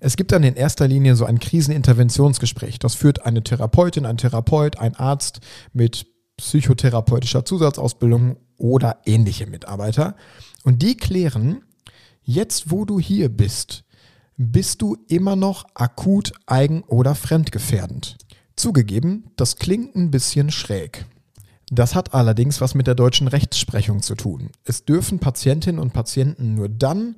Es 0.00 0.16
gibt 0.16 0.32
dann 0.32 0.42
in 0.42 0.54
erster 0.54 0.86
Linie 0.86 1.16
so 1.16 1.24
ein 1.24 1.38
Kriseninterventionsgespräch. 1.38 2.78
Das 2.78 2.94
führt 2.94 3.24
eine 3.24 3.42
Therapeutin, 3.42 4.06
ein 4.06 4.18
Therapeut, 4.18 4.78
ein 4.78 4.94
Arzt 4.96 5.40
mit 5.72 6.06
psychotherapeutischer 6.36 7.44
Zusatzausbildung 7.44 8.36
oder 8.58 8.98
ähnliche 9.04 9.46
Mitarbeiter. 9.46 10.16
Und 10.64 10.82
die 10.82 10.96
klären, 10.96 11.62
jetzt 12.22 12.70
wo 12.70 12.84
du 12.84 13.00
hier 13.00 13.28
bist, 13.28 13.84
bist 14.36 14.82
du 14.82 14.96
immer 15.08 15.36
noch 15.36 15.64
akut 15.74 16.32
eigen- 16.46 16.82
oder 16.84 17.14
fremdgefährdend. 17.14 18.18
Zugegeben, 18.54 19.30
das 19.36 19.56
klingt 19.56 19.96
ein 19.96 20.10
bisschen 20.10 20.50
schräg. 20.50 21.06
Das 21.70 21.94
hat 21.94 22.14
allerdings 22.14 22.60
was 22.60 22.74
mit 22.74 22.86
der 22.86 22.94
deutschen 22.94 23.28
Rechtsprechung 23.28 24.02
zu 24.02 24.14
tun. 24.14 24.50
Es 24.64 24.84
dürfen 24.84 25.18
Patientinnen 25.18 25.80
und 25.80 25.92
Patienten 25.92 26.54
nur 26.54 26.68
dann 26.68 27.16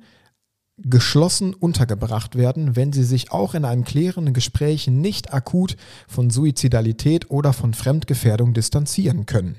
geschlossen 0.81 1.53
untergebracht 1.53 2.35
werden, 2.35 2.75
wenn 2.75 2.93
sie 2.93 3.03
sich 3.03 3.31
auch 3.31 3.53
in 3.53 3.65
einem 3.65 3.83
klärenden 3.83 4.33
Gespräch 4.33 4.87
nicht 4.87 5.33
akut 5.33 5.75
von 6.07 6.29
Suizidalität 6.29 7.29
oder 7.29 7.53
von 7.53 7.73
Fremdgefährdung 7.73 8.53
distanzieren 8.53 9.25
können. 9.25 9.57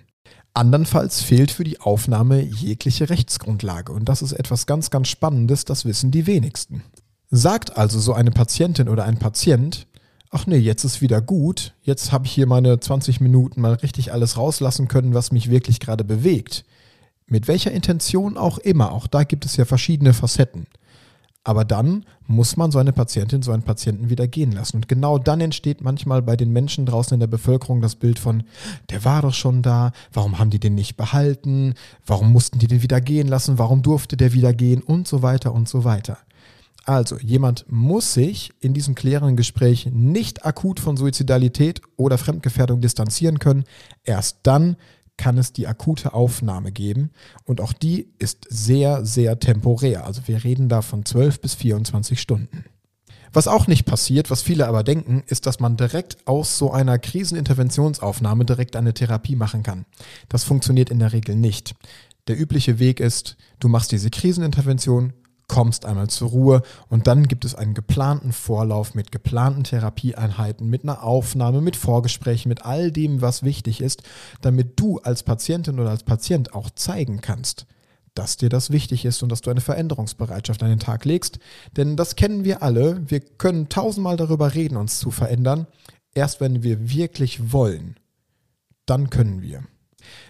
Andernfalls 0.55 1.23
fehlt 1.23 1.51
für 1.51 1.65
die 1.65 1.81
Aufnahme 1.81 2.41
jegliche 2.41 3.09
Rechtsgrundlage 3.09 3.93
und 3.93 4.09
das 4.09 4.23
ist 4.23 4.33
etwas 4.33 4.67
ganz, 4.67 4.91
ganz 4.91 5.09
Spannendes, 5.09 5.65
das 5.65 5.85
wissen 5.85 6.11
die 6.11 6.27
wenigsten. 6.27 6.83
Sagt 7.31 7.77
also 7.77 8.01
so 8.01 8.13
eine 8.13 8.33
Patientin 8.33 8.89
oder 8.89 9.05
ein 9.05 9.19
Patient, 9.19 9.87
ach 10.31 10.47
nee, 10.47 10.57
jetzt 10.57 10.85
ist 10.85 11.01
wieder 11.01 11.21
gut, 11.21 11.75
jetzt 11.83 12.13
habe 12.13 12.27
ich 12.27 12.33
hier 12.33 12.47
meine 12.47 12.79
20 12.79 13.21
Minuten 13.21 13.61
mal 13.61 13.75
richtig 13.75 14.13
alles 14.13 14.37
rauslassen 14.37 14.89
können, 14.89 15.15
was 15.15 15.33
mich 15.33 15.51
wirklich 15.51 15.81
gerade 15.81 16.05
bewegt. 16.05 16.65
Mit 17.27 17.49
welcher 17.49 17.73
Intention 17.73 18.37
auch 18.37 18.59
immer, 18.59 18.93
auch 18.93 19.07
da 19.07 19.25
gibt 19.25 19.45
es 19.45 19.57
ja 19.57 19.65
verschiedene 19.65 20.15
Facetten. 20.15 20.67
Aber 21.43 21.65
dann 21.65 22.05
muss 22.27 22.57
man 22.57 22.71
so 22.71 22.79
eine 22.79 22.93
Patientin, 22.93 23.43
so 23.43 23.51
einen 23.51 23.63
Patienten 23.63 24.11
wieder 24.11 24.29
gehen 24.29 24.53
lassen. 24.53 24.77
Und 24.77 24.89
genau 24.89 25.19
dann 25.19 25.41
entsteht 25.41 25.81
manchmal 25.81 26.21
bei 26.21 26.37
den 26.37 26.53
Menschen 26.53 26.85
draußen 26.85 27.15
in 27.15 27.21
der 27.21 27.29
Bevölkerung 27.29 27.81
das 27.81 27.97
Bild 27.97 28.19
von, 28.19 28.43
der 28.91 29.05
war 29.05 29.23
doch 29.23 29.33
schon 29.33 29.63
da, 29.63 29.93
warum 30.13 30.39
haben 30.39 30.51
die 30.51 30.61
den 30.61 30.75
nicht 30.75 30.97
behalten, 30.97 31.75
warum 32.07 32.31
mussten 32.31 32.59
die 32.59 32.67
den 32.67 32.83
wieder 32.83 33.01
gehen 33.01 33.27
lassen, 33.27 33.59
warum 33.59 33.83
durfte 33.83 34.19
der 34.19 34.35
wieder 34.35 34.53
gehen 34.53 34.83
und 34.83 35.09
so 35.09 35.23
weiter 35.23 35.55
und 35.55 35.67
so 35.67 35.85
weiter. 35.85 36.19
Also, 36.91 37.19
jemand 37.19 37.67
muss 37.71 38.15
sich 38.15 38.51
in 38.59 38.75
diesem 38.75 38.97
klärenden 38.97 39.37
Gespräch 39.37 39.89
nicht 39.93 40.45
akut 40.45 40.81
von 40.81 40.97
Suizidalität 40.97 41.83
oder 41.95 42.19
Fremdgefährdung 42.19 42.81
distanzieren 42.81 43.39
können. 43.39 43.63
Erst 44.03 44.39
dann 44.43 44.75
kann 45.17 45.39
es 45.39 45.53
die 45.53 45.69
akute 45.69 46.15
Aufnahme 46.15 46.73
geben 46.73 47.13
und 47.45 47.61
auch 47.61 47.73
die 47.73 48.09
ist 48.19 48.45
sehr, 48.49 49.05
sehr 49.07 49.39
temporär. 49.39 50.05
Also 50.05 50.23
wir 50.27 50.43
reden 50.43 50.69
da 50.69 50.83
von 50.83 51.05
12 51.05 51.41
bis 51.41 51.55
24 51.55 52.21
Stunden. 52.21 52.65
Was 53.33 53.47
auch 53.47 53.69
nicht 53.69 53.85
passiert, 53.85 54.29
was 54.29 54.43
viele 54.43 54.67
aber 54.67 54.83
denken, 54.83 55.23
ist, 55.29 55.47
dass 55.47 55.61
man 55.61 55.77
direkt 55.77 56.27
aus 56.27 56.59
so 56.59 56.73
einer 56.73 56.99
Kriseninterventionsaufnahme 56.99 58.45
direkt 58.45 58.75
eine 58.75 58.95
Therapie 58.95 59.37
machen 59.37 59.63
kann. 59.63 59.85
Das 60.29 60.43
funktioniert 60.43 60.91
in 60.91 60.99
der 60.99 61.13
Regel 61.13 61.37
nicht. 61.37 61.77
Der 62.27 62.37
übliche 62.37 62.81
Weg 62.81 62.99
ist, 62.99 63.37
du 63.61 63.69
machst 63.69 63.93
diese 63.93 64.11
Krisenintervention, 64.11 65.13
kommst 65.51 65.85
einmal 65.85 66.09
zur 66.09 66.29
Ruhe 66.29 66.63
und 66.89 67.09
dann 67.09 67.27
gibt 67.27 67.45
es 67.45 67.57
einen 67.57 67.75
geplanten 67.75 68.33
Vorlauf 68.33 68.95
mit 68.95 69.11
geplanten 69.11 69.65
Therapieeinheiten, 69.65 70.71
mit 70.71 70.85
einer 70.85 71.03
Aufnahme, 71.03 71.61
mit 71.61 71.75
Vorgesprächen, 71.75 72.49
mit 72.49 72.65
all 72.65 72.93
dem, 72.93 73.21
was 73.21 73.43
wichtig 73.43 73.81
ist, 73.81 74.05
damit 74.43 74.79
du 74.79 75.01
als 75.01 75.25
Patientin 75.25 75.81
oder 75.81 75.91
als 75.91 76.05
Patient 76.05 76.55
auch 76.55 76.71
zeigen 76.71 77.21
kannst, 77.21 77.67
dass 78.15 78.37
dir 78.37 78.49
das 78.49 78.71
wichtig 78.71 79.05
ist 79.05 79.25
und 79.25 79.29
dass 79.33 79.41
du 79.41 79.51
eine 79.51 79.61
Veränderungsbereitschaft 79.61 80.63
an 80.63 80.69
den 80.69 80.79
Tag 80.79 81.05
legst. 81.05 81.41
Denn 81.77 81.97
das 81.97 82.15
kennen 82.15 82.45
wir 82.45 82.63
alle. 82.63 83.03
Wir 83.11 83.19
können 83.19 83.69
tausendmal 83.69 84.17
darüber 84.17 84.55
reden, 84.55 84.77
uns 84.77 85.01
zu 85.01 85.11
verändern. 85.11 85.67
Erst 86.15 86.41
wenn 86.41 86.63
wir 86.63 86.91
wirklich 86.93 87.51
wollen, 87.53 87.97
dann 88.87 89.11
können 89.11 89.43
wir. 89.43 89.65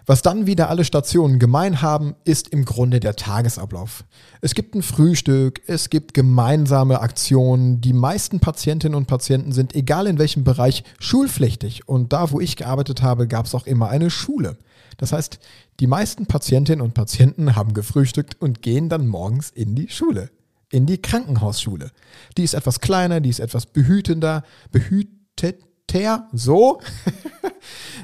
Was 0.06 0.22
dann 0.22 0.46
wieder 0.46 0.70
alle 0.70 0.84
Stationen 0.84 1.38
gemein 1.38 1.82
haben, 1.82 2.14
ist 2.24 2.48
im 2.48 2.64
Grunde 2.64 3.00
der 3.00 3.16
Tagesablauf. 3.16 4.04
Es 4.40 4.54
gibt 4.54 4.74
ein 4.74 4.82
Frühstück, 4.82 5.60
es 5.66 5.90
gibt 5.90 6.14
gemeinsame 6.14 7.00
Aktionen. 7.00 7.80
Die 7.80 7.92
meisten 7.92 8.40
Patientinnen 8.40 8.96
und 8.96 9.06
Patienten 9.06 9.52
sind, 9.52 9.74
egal 9.74 10.06
in 10.06 10.18
welchem 10.18 10.44
Bereich, 10.44 10.84
schulpflichtig. 10.98 11.88
Und 11.88 12.12
da, 12.12 12.30
wo 12.30 12.40
ich 12.40 12.56
gearbeitet 12.56 13.02
habe, 13.02 13.28
gab 13.28 13.46
es 13.46 13.54
auch 13.54 13.66
immer 13.66 13.88
eine 13.88 14.10
Schule. 14.10 14.56
Das 14.96 15.12
heißt, 15.12 15.38
die 15.80 15.86
meisten 15.86 16.26
Patientinnen 16.26 16.82
und 16.82 16.92
Patienten 16.92 17.56
haben 17.56 17.72
gefrühstückt 17.72 18.40
und 18.40 18.60
gehen 18.60 18.88
dann 18.88 19.06
morgens 19.06 19.50
in 19.50 19.74
die 19.74 19.88
Schule, 19.88 20.30
in 20.70 20.84
die 20.84 21.00
Krankenhausschule. 21.00 21.90
Die 22.36 22.44
ist 22.44 22.54
etwas 22.54 22.80
kleiner, 22.80 23.20
die 23.20 23.30
ist 23.30 23.40
etwas 23.40 23.64
behütender, 23.66 24.44
behütet 24.72 25.64
Ter, 25.90 26.28
so. 26.32 26.80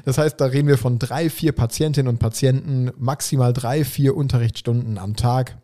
Das 0.05 0.17
heißt, 0.17 0.39
da 0.39 0.45
reden 0.45 0.69
wir 0.69 0.77
von 0.77 0.99
drei, 0.99 1.29
vier 1.29 1.51
Patientinnen 1.51 2.07
und 2.07 2.17
Patienten, 2.17 2.91
maximal 2.97 3.51
drei, 3.51 3.83
vier 3.83 4.15
Unterrichtsstunden 4.15 4.97
am 4.97 5.17
Tag. 5.17 5.57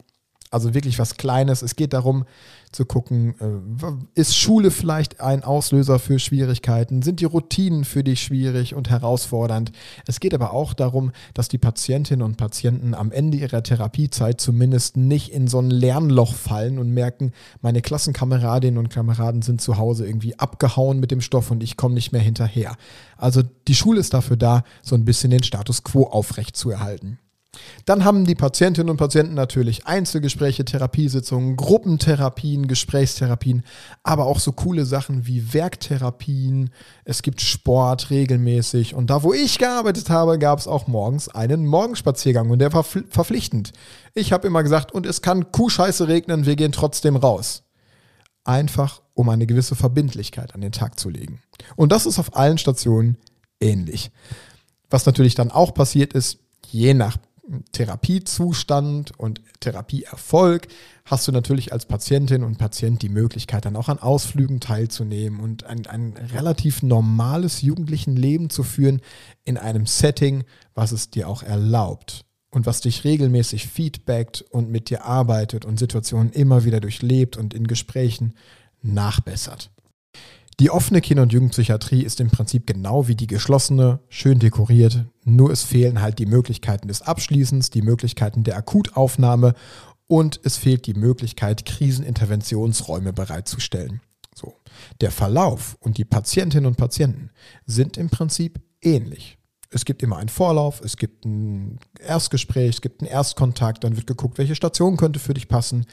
Also 0.54 0.74
wirklich 0.74 1.00
was 1.00 1.18
Kleines. 1.18 1.62
Es 1.62 1.76
geht 1.76 1.94
darum 1.94 2.26
zu 2.72 2.86
gucken, 2.86 3.36
äh, 3.40 4.20
ist 4.20 4.38
Schule 4.38 4.72
vielleicht 4.72 5.22
ein 5.22 5.44
Auslöser 5.44 6.00
für 6.00 6.20
Schwierigkeiten? 6.20 7.02
Sind 7.02 7.20
die 7.20 7.26
Routinen 7.26 7.86
für 7.86 8.04
dich 8.04 8.22
schwierig 8.22 8.76
und 8.76 8.90
herausfordernd? 8.90 9.72
Es 10.08 10.20
geht 10.20 10.34
aber 10.34 10.54
auch 10.54 10.74
darum, 10.74 11.12
dass 11.34 11.48
die 11.48 11.58
Patientinnen 11.58 12.26
und 12.26 12.38
Patienten 12.38 12.94
am 12.94 13.12
Ende 13.12 13.38
ihrer 13.38 13.64
Therapiezeit 13.64 14.42
zumindest 14.42 14.98
nicht 14.98 15.32
in 15.32 15.48
so 15.48 15.60
ein 15.60 15.70
Lernloch 15.70 16.36
fallen 16.36 16.78
und 16.78 16.92
merken, 16.92 17.32
meine 17.62 17.82
Klassenkameradinnen 17.82 18.78
und 18.78 18.90
Kameraden 18.90 19.42
sind 19.42 19.62
zu 19.62 19.78
Hause 19.78 20.06
irgendwie 20.06 20.38
abgehauen 20.38 21.00
mit 21.00 21.12
dem 21.12 21.22
Stoff 21.22 21.52
und 21.52 21.64
ich 21.64 21.78
komme 21.78 21.96
nicht 21.96 22.12
mehr 22.12 22.22
hinterher. 22.22 22.76
Also 23.18 23.42
die 23.68 23.76
Schule 23.76 24.00
ist 24.00 24.14
dafür 24.14 24.38
da, 24.38 24.64
so 24.82 24.96
ein 24.96 25.06
bisschen 25.06 25.32
den 25.32 25.44
Status 25.44 25.84
quo 25.84 26.04
aufrechtzuerhalten. 26.04 27.20
Dann 27.86 28.04
haben 28.04 28.26
die 28.26 28.36
Patientinnen 28.36 28.90
und 28.90 28.98
Patienten 28.98 29.34
natürlich 29.36 29.86
Einzelgespräche, 29.86 30.66
Therapiesitzungen, 30.66 31.56
Gruppentherapien, 31.56 32.68
Gesprächstherapien, 32.68 33.64
aber 34.04 34.26
auch 34.26 34.40
so 34.40 34.54
coole 34.54 34.86
Sachen 34.86 35.28
wie 35.28 35.54
Werktherapien. 35.54 36.72
Es 37.04 37.22
gibt 37.22 37.42
Sport 37.42 38.10
regelmäßig 38.10 38.96
und 38.96 39.10
da, 39.10 39.24
wo 39.24 39.34
ich 39.34 39.60
gearbeitet 39.60 40.10
habe, 40.10 40.40
gab 40.40 40.60
es 40.60 40.68
auch 40.68 40.88
morgens 40.88 41.30
einen 41.30 41.66
Morgenspaziergang 41.66 42.50
und 42.50 42.60
der 42.60 42.74
war 42.74 42.84
verpflichtend. 42.84 43.74
Ich 44.14 44.32
habe 44.32 44.48
immer 44.48 44.64
gesagt, 44.64 44.92
und 44.92 45.06
es 45.06 45.22
kann 45.22 45.52
Kuhscheiße 45.52 46.08
regnen, 46.08 46.46
wir 46.46 46.56
gehen 46.56 46.72
trotzdem 46.72 47.16
raus. 47.16 47.64
Einfach, 48.46 49.02
um 49.14 49.30
eine 49.30 49.46
gewisse 49.46 49.76
Verbindlichkeit 49.76 50.54
an 50.54 50.62
den 50.62 50.72
Tag 50.72 51.00
zu 51.00 51.10
legen. 51.10 51.42
Und 51.76 51.92
das 51.92 52.06
ist 52.06 52.20
auf 52.20 52.36
allen 52.36 52.58
Stationen 52.58 53.18
ähnlich. 53.60 54.12
Was 54.90 55.06
natürlich 55.06 55.36
dann 55.36 55.50
auch 55.50 55.74
passiert 55.74 56.14
ist, 56.14 56.40
je 56.68 56.94
nach 56.94 57.18
Therapiezustand 57.74 59.20
und 59.20 59.42
Therapieerfolg 59.60 60.68
hast 61.06 61.28
du 61.28 61.32
natürlich 61.32 61.74
als 61.74 61.86
Patientin 61.86 62.44
und 62.44 62.58
Patient 62.58 63.02
die 63.02 63.10
Möglichkeit, 63.10 63.66
dann 63.66 63.76
auch 63.76 63.90
an 63.90 64.00
Ausflügen 64.00 64.62
teilzunehmen 64.62 65.42
und 65.42 65.66
ein, 65.66 65.86
ein 65.88 66.14
relativ 66.34 66.84
normales 66.84 67.62
jugendlichen 67.62 68.16
Leben 68.16 68.50
zu 68.50 68.64
führen 68.64 69.02
in 69.44 69.58
einem 69.58 69.86
Setting, 69.86 70.46
was 70.74 70.94
es 70.94 71.10
dir 71.10 71.28
auch 71.28 71.44
erlaubt. 71.44 72.26
und 72.54 72.68
was 72.68 72.82
dich 72.82 73.04
regelmäßig 73.04 73.68
feedbackt 73.68 74.44
und 74.52 74.70
mit 74.70 74.92
dir 74.92 75.06
arbeitet 75.06 75.66
und 75.66 75.80
Situationen 75.80 76.32
immer 76.32 76.64
wieder 76.64 76.80
durchlebt 76.80 77.36
und 77.36 77.54
in 77.54 77.66
Gesprächen 77.66 78.36
nachbessert. 78.84 79.72
Die 80.60 80.70
offene 80.70 81.02
Kinder- 81.02 81.24
und 81.24 81.34
Jugendpsychiatrie 81.34 82.04
ist 82.04 82.20
im 82.20 82.30
Prinzip 82.30 82.68
genau 82.68 83.08
wie 83.08 83.16
die 83.16 83.28
geschlossene, 83.28 84.00
schön 84.10 84.40
dekoriert, 84.40 85.06
nur 85.24 85.52
es 85.52 85.64
fehlen 85.64 86.02
halt 86.02 86.20
die 86.20 86.26
Möglichkeiten 86.26 86.88
des 86.88 87.02
Abschließens, 87.02 87.72
die 87.72 87.82
Möglichkeiten 87.82 88.44
der 88.44 88.58
Akutaufnahme 88.58 89.56
und 90.08 90.40
es 90.44 90.58
fehlt 90.58 90.86
die 90.86 90.94
Möglichkeit, 90.94 91.66
Kriseninterventionsräume 91.66 93.14
bereitzustellen. 93.14 94.02
So. 94.36 94.56
Der 95.02 95.12
Verlauf 95.12 95.76
und 95.80 95.98
die 95.98 96.06
Patientinnen 96.06 96.68
und 96.68 96.78
Patienten 96.78 97.32
sind 97.66 97.98
im 97.98 98.10
Prinzip 98.10 98.60
ähnlich 98.82 99.38
es 99.74 99.86
gibt 99.86 100.04
immer 100.04 100.18
einen 100.18 100.30
Vorlauf, 100.30 100.82
es 100.82 100.98
gibt 100.98 101.26
ein 101.26 101.80
Erstgespräch, 102.00 102.76
es 102.76 102.82
gibt 102.82 103.02
einen 103.02 103.10
Erstkontakt, 103.10 103.84
dann 103.84 103.96
wird 103.96 104.08
geguckt, 104.08 104.38
welche 104.38 104.56
Station 104.56 104.98
könnte 104.98 105.20
für 105.20 105.34
dich 105.34 105.48
passen. 105.48 105.86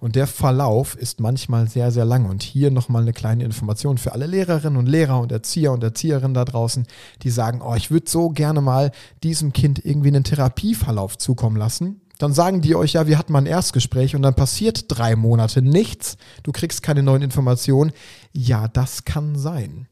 Und 0.00 0.16
der 0.16 0.26
Verlauf 0.26 0.94
ist 0.96 1.20
manchmal 1.20 1.68
sehr, 1.68 1.90
sehr 1.90 2.04
lang. 2.04 2.26
Und 2.26 2.42
hier 2.42 2.70
nochmal 2.70 3.02
eine 3.02 3.12
kleine 3.12 3.44
Information 3.44 3.98
für 3.98 4.12
alle 4.12 4.26
Lehrerinnen 4.26 4.78
und 4.78 4.86
Lehrer 4.86 5.20
und 5.20 5.32
Erzieher 5.32 5.72
und 5.72 5.82
Erzieherinnen 5.82 6.34
da 6.34 6.44
draußen, 6.44 6.86
die 7.22 7.30
sagen, 7.30 7.60
oh, 7.62 7.74
ich 7.74 7.90
würde 7.90 8.08
so 8.08 8.30
gerne 8.30 8.60
mal 8.60 8.90
diesem 9.22 9.52
Kind 9.52 9.84
irgendwie 9.84 10.08
einen 10.08 10.24
Therapieverlauf 10.24 11.18
zukommen 11.18 11.56
lassen. 11.56 12.00
Dann 12.18 12.32
sagen 12.32 12.62
die 12.62 12.74
euch, 12.74 12.94
ja, 12.94 13.06
wir 13.06 13.18
hatten 13.18 13.32
mal 13.32 13.40
ein 13.40 13.46
Erstgespräch 13.46 14.16
und 14.16 14.22
dann 14.22 14.34
passiert 14.34 14.86
drei 14.88 15.16
Monate 15.16 15.60
nichts. 15.60 16.16
Du 16.42 16.52
kriegst 16.52 16.82
keine 16.82 17.02
neuen 17.02 17.20
Informationen. 17.20 17.92
Ja, 18.32 18.68
das 18.68 19.04
kann 19.04 19.36
sein 19.36 19.86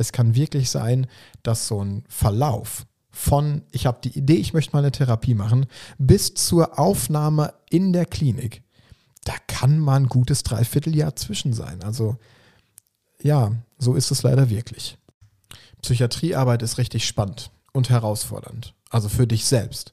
es 0.00 0.12
kann 0.12 0.34
wirklich 0.34 0.70
sein, 0.70 1.06
dass 1.42 1.68
so 1.68 1.84
ein 1.84 2.04
Verlauf 2.08 2.86
von, 3.10 3.62
ich 3.70 3.86
habe 3.86 3.98
die 4.02 4.16
Idee, 4.16 4.36
ich 4.36 4.54
möchte 4.54 4.72
mal 4.72 4.80
eine 4.80 4.92
Therapie 4.92 5.34
machen, 5.34 5.66
bis 5.98 6.34
zur 6.34 6.78
Aufnahme 6.78 7.52
in 7.68 7.92
der 7.92 8.06
Klinik, 8.06 8.62
da 9.24 9.34
kann 9.46 9.78
man 9.78 10.04
ein 10.04 10.08
gutes 10.08 10.42
Dreivierteljahr 10.42 11.14
zwischen 11.16 11.52
sein. 11.52 11.82
Also 11.82 12.16
ja, 13.22 13.52
so 13.78 13.94
ist 13.94 14.10
es 14.10 14.22
leider 14.22 14.48
wirklich. 14.48 14.96
Psychiatriearbeit 15.82 16.62
ist 16.62 16.78
richtig 16.78 17.06
spannend 17.06 17.50
und 17.72 17.90
herausfordernd. 17.90 18.74
Also 18.88 19.08
für 19.08 19.26
dich 19.26 19.44
selbst, 19.44 19.92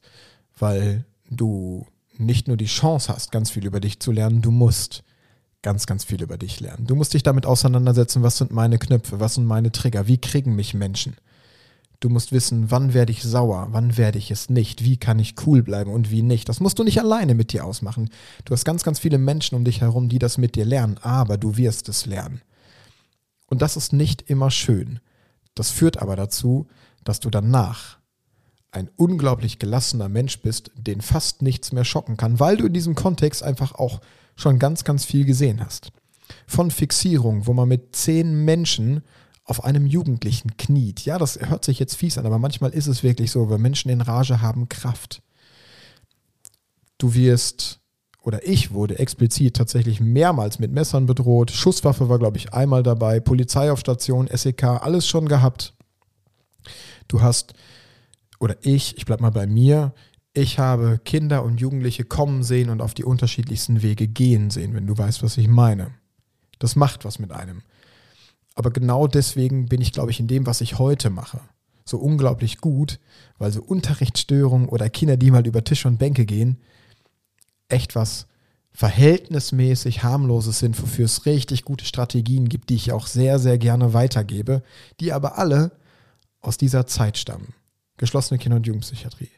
weil 0.58 1.06
du 1.30 1.86
nicht 2.18 2.48
nur 2.48 2.58
die 2.58 2.66
Chance 2.66 3.14
hast, 3.14 3.32
ganz 3.32 3.52
viel 3.52 3.66
über 3.66 3.80
dich 3.80 4.00
zu 4.00 4.12
lernen, 4.12 4.42
du 4.42 4.52
musst 4.52 5.04
ganz, 5.62 5.86
ganz 5.86 6.06
viel 6.06 6.22
über 6.22 6.38
dich 6.38 6.60
lernen. 6.60 6.88
Du 6.88 6.96
musst 6.96 7.14
dich 7.14 7.24
damit 7.24 7.46
auseinandersetzen, 7.46 8.24
was 8.24 8.38
sind 8.38 8.52
meine 8.52 8.78
Knöpfe, 8.78 9.20
was 9.20 9.36
sind 9.36 9.46
meine 9.46 9.72
Trigger, 9.72 10.08
wie 10.08 10.20
kriegen 10.20 10.56
mich 10.56 10.74
Menschen. 10.74 11.16
Du 12.00 12.10
musst 12.10 12.32
wissen, 12.32 12.70
wann 12.70 12.94
werde 12.94 13.12
ich 13.12 13.24
sauer, 13.24 13.70
wann 13.72 13.98
werde 13.98 14.20
ich 14.20 14.30
es 14.30 14.52
nicht, 14.52 14.84
wie 14.84 14.98
kann 14.98 15.18
ich 15.18 15.34
cool 15.48 15.64
bleiben 15.64 15.92
und 15.92 16.12
wie 16.12 16.22
nicht. 16.22 16.48
Das 16.48 16.60
musst 16.60 16.78
du 16.78 16.84
nicht 16.84 17.00
alleine 17.00 17.34
mit 17.34 17.54
dir 17.54 17.66
ausmachen. 17.66 18.12
Du 18.46 18.54
hast 18.54 18.66
ganz, 18.66 18.84
ganz 18.84 19.00
viele 19.00 19.18
Menschen 19.18 19.56
um 19.56 19.64
dich 19.64 19.82
herum, 19.82 20.08
die 20.08 20.20
das 20.20 20.38
mit 20.38 20.56
dir 20.56 20.66
lernen, 20.66 21.00
aber 21.02 21.38
du 21.38 21.58
wirst 21.58 21.90
es 21.90 22.06
lernen. 22.06 22.42
Und 23.48 23.64
das 23.64 23.78
ist 23.78 23.94
nicht 23.94 24.22
immer 24.30 24.52
schön. 24.52 25.00
Das 25.56 25.72
führt 25.72 26.00
aber 26.00 26.16
dazu, 26.16 26.68
dass 27.04 27.20
du 27.20 27.32
danach 27.32 27.98
ein 28.72 28.90
unglaublich 28.96 29.58
gelassener 29.58 30.10
Mensch 30.10 30.42
bist, 30.42 30.70
den 30.76 31.02
fast 31.02 31.42
nichts 31.42 31.72
mehr 31.72 31.86
schocken 31.86 32.16
kann, 32.16 32.40
weil 32.40 32.58
du 32.58 32.68
in 32.68 32.74
diesem 32.74 32.94
Kontext 32.94 33.42
einfach 33.42 33.74
auch 33.74 34.02
schon 34.38 34.60
ganz, 34.60 34.86
ganz 34.86 35.04
viel 35.04 35.26
gesehen 35.26 35.60
hast. 35.60 35.92
Von 36.46 36.72
Fixierung, 36.72 37.48
wo 37.48 37.54
man 37.54 37.68
mit 37.68 37.96
zehn 37.96 38.46
Menschen 38.46 39.04
auf 39.44 39.64
einem 39.64 39.86
Jugendlichen 39.86 40.56
kniet. 40.58 41.06
Ja, 41.06 41.18
das 41.18 41.40
hört 41.40 41.66
sich 41.66 41.80
jetzt 41.80 41.96
fies 41.96 42.18
an, 42.18 42.26
aber 42.26 42.38
manchmal 42.38 42.72
ist 42.72 42.88
es 42.88 43.04
wirklich 43.04 43.32
so, 43.32 43.50
weil 43.50 43.58
Menschen 43.58 43.90
in 43.90 44.02
Rage 44.02 44.42
haben 44.42 44.70
Kraft. 44.70 45.22
Du 46.98 47.14
wirst 47.14 47.80
oder 48.22 48.46
ich 48.46 48.72
wurde 48.72 49.00
explizit 49.00 49.56
tatsächlich 49.56 50.02
mehrmals 50.02 50.60
mit 50.60 50.74
Messern 50.74 51.06
bedroht. 51.06 51.50
Schusswaffe 51.50 52.10
war, 52.10 52.20
glaube 52.20 52.36
ich, 52.36 52.54
einmal 52.54 52.84
dabei. 52.84 53.22
Polizei 53.22 53.72
auf 53.72 53.80
Station, 53.80 54.28
SEK, 54.28 54.64
alles 54.64 55.08
schon 55.08 55.30
gehabt. 55.30 55.74
Du 57.08 57.22
hast, 57.22 57.54
oder 58.38 58.58
ich, 58.64 58.98
ich 58.98 59.06
bleibe 59.06 59.22
mal 59.22 59.30
bei 59.30 59.48
mir, 59.48 59.94
ich 60.38 60.60
habe 60.60 61.00
Kinder 61.04 61.44
und 61.44 61.60
Jugendliche 61.60 62.04
kommen 62.04 62.44
sehen 62.44 62.70
und 62.70 62.80
auf 62.80 62.94
die 62.94 63.04
unterschiedlichsten 63.04 63.82
Wege 63.82 64.08
gehen 64.08 64.52
sehen, 64.52 64.76
wenn 64.76 64.86
du 64.86 64.96
weißt, 64.96 65.24
was 65.24 65.36
ich 65.38 65.48
meine. 65.48 65.96
Das 66.60 66.76
macht 66.76 67.06
was 67.06 67.18
mit 67.18 67.32
einem. 67.32 67.64
Aber 68.54 68.70
genau 68.70 69.08
deswegen 69.08 69.68
bin 69.68 69.82
ich, 69.82 69.94
glaube 69.94 70.12
ich, 70.12 70.20
in 70.20 70.28
dem, 70.28 70.46
was 70.46 70.62
ich 70.62 70.78
heute 70.78 71.10
mache, 71.10 71.42
so 71.86 71.98
unglaublich 71.98 72.60
gut, 72.60 73.00
weil 73.40 73.52
so 73.52 73.64
Unterrichtsstörungen 73.64 74.70
oder 74.70 74.92
Kinder, 74.92 75.18
die 75.18 75.32
mal 75.32 75.48
über 75.48 75.64
Tische 75.64 75.88
und 75.88 75.98
Bänke 75.98 76.28
gehen, 76.28 76.58
echt 77.68 77.96
was 77.96 78.28
verhältnismäßig 78.72 80.04
harmloses 80.04 80.60
sind, 80.60 80.80
wofür 80.80 81.06
es 81.06 81.26
richtig 81.26 81.66
gute 81.66 81.86
Strategien 81.86 82.48
gibt, 82.48 82.70
die 82.70 82.76
ich 82.76 82.92
auch 82.92 83.08
sehr, 83.08 83.40
sehr 83.40 83.58
gerne 83.58 83.94
weitergebe, 83.94 84.62
die 85.00 85.14
aber 85.14 85.40
alle 85.40 85.72
aus 86.42 86.58
dieser 86.58 86.86
Zeit 86.86 87.18
stammen. 87.18 87.56
Geschlossene 87.98 88.38
Kinder- 88.38 88.58
und 88.58 88.68
Jugendpsychiatrie. 88.68 89.32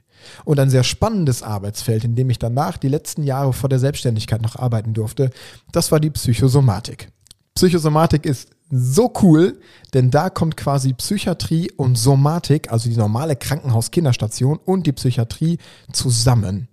Und 0.45 0.60
ein 0.60 0.69
sehr 0.69 0.84
spannendes 0.84 1.43
Arbeitsfeld, 1.43 2.03
in 2.03 2.15
dem 2.15 2.29
ich 2.29 2.39
danach 2.39 2.77
die 2.77 2.88
letzten 2.88 3.23
Jahre 3.23 3.53
vor 3.53 3.69
der 3.69 3.79
Selbstständigkeit 3.79 4.41
noch 4.41 4.55
arbeiten 4.55 4.93
durfte, 4.93 5.29
das 5.71 5.91
war 5.91 5.99
die 5.99 6.10
Psychosomatik. 6.10 7.10
Psychosomatik 7.55 8.25
ist 8.25 8.49
so 8.71 9.12
cool, 9.21 9.60
denn 9.93 10.12
da 10.12 10.29
kommt 10.29 10.55
quasi 10.55 10.93
Psychiatrie 10.93 11.71
und 11.71 11.97
Somatik, 11.97 12.71
also 12.71 12.89
die 12.89 12.95
normale 12.95 13.36
Krankenhaus-Kinderstation 13.36 14.60
und 14.63 14.86
die 14.86 14.93
Psychiatrie 14.93 15.58
zusammen. 15.91 16.67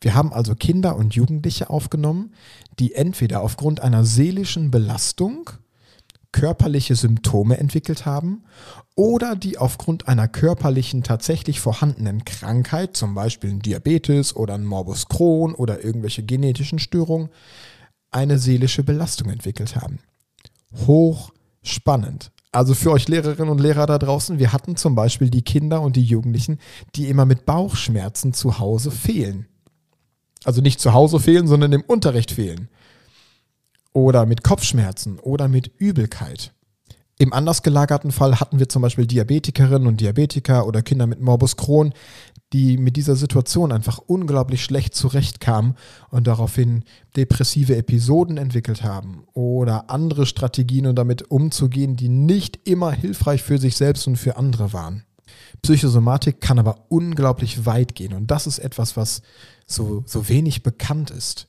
Wir 0.00 0.14
haben 0.14 0.32
also 0.32 0.54
Kinder 0.54 0.96
und 0.96 1.14
Jugendliche 1.14 1.70
aufgenommen, 1.70 2.34
die 2.78 2.94
entweder 2.94 3.40
aufgrund 3.40 3.80
einer 3.80 4.04
seelischen 4.04 4.70
Belastung 4.70 5.50
körperliche 6.36 6.94
Symptome 6.96 7.56
entwickelt 7.56 8.04
haben 8.04 8.44
oder 8.94 9.36
die 9.36 9.56
aufgrund 9.56 10.06
einer 10.06 10.28
körperlichen 10.28 11.02
tatsächlich 11.02 11.60
vorhandenen 11.60 12.26
Krankheit, 12.26 12.94
zum 12.94 13.14
Beispiel 13.14 13.48
ein 13.48 13.60
Diabetes 13.60 14.36
oder 14.36 14.52
ein 14.52 14.66
Morbus 14.66 15.08
Crohn 15.08 15.54
oder 15.54 15.82
irgendwelche 15.82 16.22
genetischen 16.22 16.78
Störungen, 16.78 17.30
eine 18.10 18.38
seelische 18.38 18.84
Belastung 18.84 19.30
entwickelt 19.30 19.76
haben. 19.76 19.98
Hochspannend. 20.86 22.32
Also 22.52 22.74
für 22.74 22.92
euch 22.92 23.08
Lehrerinnen 23.08 23.48
und 23.48 23.60
Lehrer 23.60 23.86
da 23.86 23.98
draußen, 23.98 24.38
wir 24.38 24.52
hatten 24.52 24.76
zum 24.76 24.94
Beispiel 24.94 25.30
die 25.30 25.42
Kinder 25.42 25.80
und 25.80 25.96
die 25.96 26.04
Jugendlichen, 26.04 26.58
die 26.96 27.08
immer 27.08 27.24
mit 27.24 27.46
Bauchschmerzen 27.46 28.34
zu 28.34 28.58
Hause 28.58 28.90
fehlen. 28.90 29.46
Also 30.44 30.60
nicht 30.60 30.80
zu 30.80 30.92
Hause 30.92 31.18
fehlen, 31.18 31.46
sondern 31.46 31.72
im 31.72 31.82
Unterricht 31.82 32.30
fehlen 32.30 32.68
oder 33.96 34.26
mit 34.26 34.44
Kopfschmerzen 34.44 35.18
oder 35.18 35.48
mit 35.48 35.68
Übelkeit. 35.78 36.52
Im 37.18 37.32
anders 37.32 37.62
gelagerten 37.62 38.12
Fall 38.12 38.38
hatten 38.38 38.58
wir 38.58 38.68
zum 38.68 38.82
Beispiel 38.82 39.06
Diabetikerinnen 39.06 39.88
und 39.88 40.02
Diabetiker 40.02 40.66
oder 40.66 40.82
Kinder 40.82 41.06
mit 41.06 41.22
Morbus 41.22 41.56
Crohn, 41.56 41.94
die 42.52 42.76
mit 42.76 42.96
dieser 42.96 43.16
Situation 43.16 43.72
einfach 43.72 43.96
unglaublich 43.96 44.62
schlecht 44.62 44.94
zurechtkamen 44.94 45.76
und 46.10 46.26
daraufhin 46.26 46.84
depressive 47.16 47.74
Episoden 47.74 48.36
entwickelt 48.36 48.84
haben 48.84 49.24
oder 49.32 49.88
andere 49.88 50.26
Strategien, 50.26 50.88
um 50.88 50.94
damit 50.94 51.30
umzugehen, 51.30 51.96
die 51.96 52.10
nicht 52.10 52.68
immer 52.68 52.92
hilfreich 52.92 53.42
für 53.42 53.56
sich 53.56 53.76
selbst 53.78 54.06
und 54.06 54.16
für 54.16 54.36
andere 54.36 54.74
waren. 54.74 55.04
Psychosomatik 55.62 56.42
kann 56.42 56.58
aber 56.58 56.84
unglaublich 56.90 57.64
weit 57.64 57.94
gehen 57.94 58.12
und 58.12 58.30
das 58.30 58.46
ist 58.46 58.58
etwas, 58.58 58.94
was 58.98 59.22
so, 59.66 60.04
so 60.04 60.28
wenig 60.28 60.62
bekannt 60.62 61.10
ist. 61.10 61.48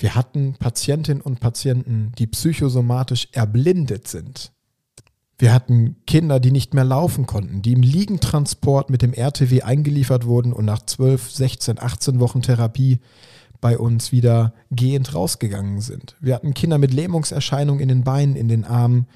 Wir 0.00 0.14
hatten 0.14 0.54
Patientinnen 0.58 1.20
und 1.20 1.40
Patienten, 1.40 2.12
die 2.18 2.26
psychosomatisch 2.26 3.28
erblindet 3.32 4.08
sind. 4.08 4.50
Wir 5.38 5.52
hatten 5.52 5.96
Kinder, 6.06 6.40
die 6.40 6.50
nicht 6.50 6.72
mehr 6.72 6.84
laufen 6.84 7.26
konnten, 7.26 7.60
die 7.60 7.72
im 7.72 7.82
Liegentransport 7.82 8.88
mit 8.88 9.02
dem 9.02 9.12
RTW 9.12 9.60
eingeliefert 9.60 10.24
wurden 10.24 10.54
und 10.54 10.64
nach 10.64 10.84
12, 10.84 11.30
16, 11.30 11.78
18 11.78 12.18
Wochen 12.18 12.40
Therapie 12.40 13.00
bei 13.60 13.76
uns 13.78 14.10
wieder 14.10 14.54
gehend 14.70 15.14
rausgegangen 15.14 15.82
sind. 15.82 16.16
Wir 16.18 16.34
hatten 16.34 16.54
Kinder 16.54 16.78
mit 16.78 16.94
Lähmungserscheinungen 16.94 17.82
in 17.82 17.88
den 17.88 18.04
Beinen, 18.04 18.36
in 18.36 18.48
den 18.48 18.64
Armen, 18.64 19.06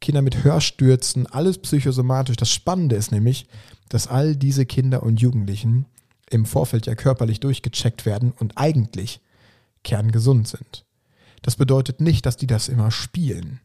Kinder 0.00 0.22
mit 0.22 0.44
Hörstürzen, 0.44 1.26
alles 1.26 1.58
psychosomatisch. 1.58 2.36
Das 2.36 2.52
Spannende 2.52 2.94
ist 2.94 3.10
nämlich, 3.10 3.48
dass 3.88 4.06
all 4.06 4.36
diese 4.36 4.66
Kinder 4.66 5.02
und 5.02 5.20
Jugendlichen 5.20 5.86
im 6.30 6.46
Vorfeld 6.46 6.86
ja 6.86 6.94
körperlich 6.94 7.40
durchgecheckt 7.40 8.06
werden 8.06 8.32
und 8.38 8.56
eigentlich 8.56 9.20
kerngesund 9.88 10.46
sind. 10.46 10.84
Das 11.42 11.56
bedeutet 11.56 12.00
nicht, 12.00 12.26
dass 12.26 12.36
die 12.36 12.46
das 12.46 12.68
immer 12.68 12.90
spielen. 12.90 13.60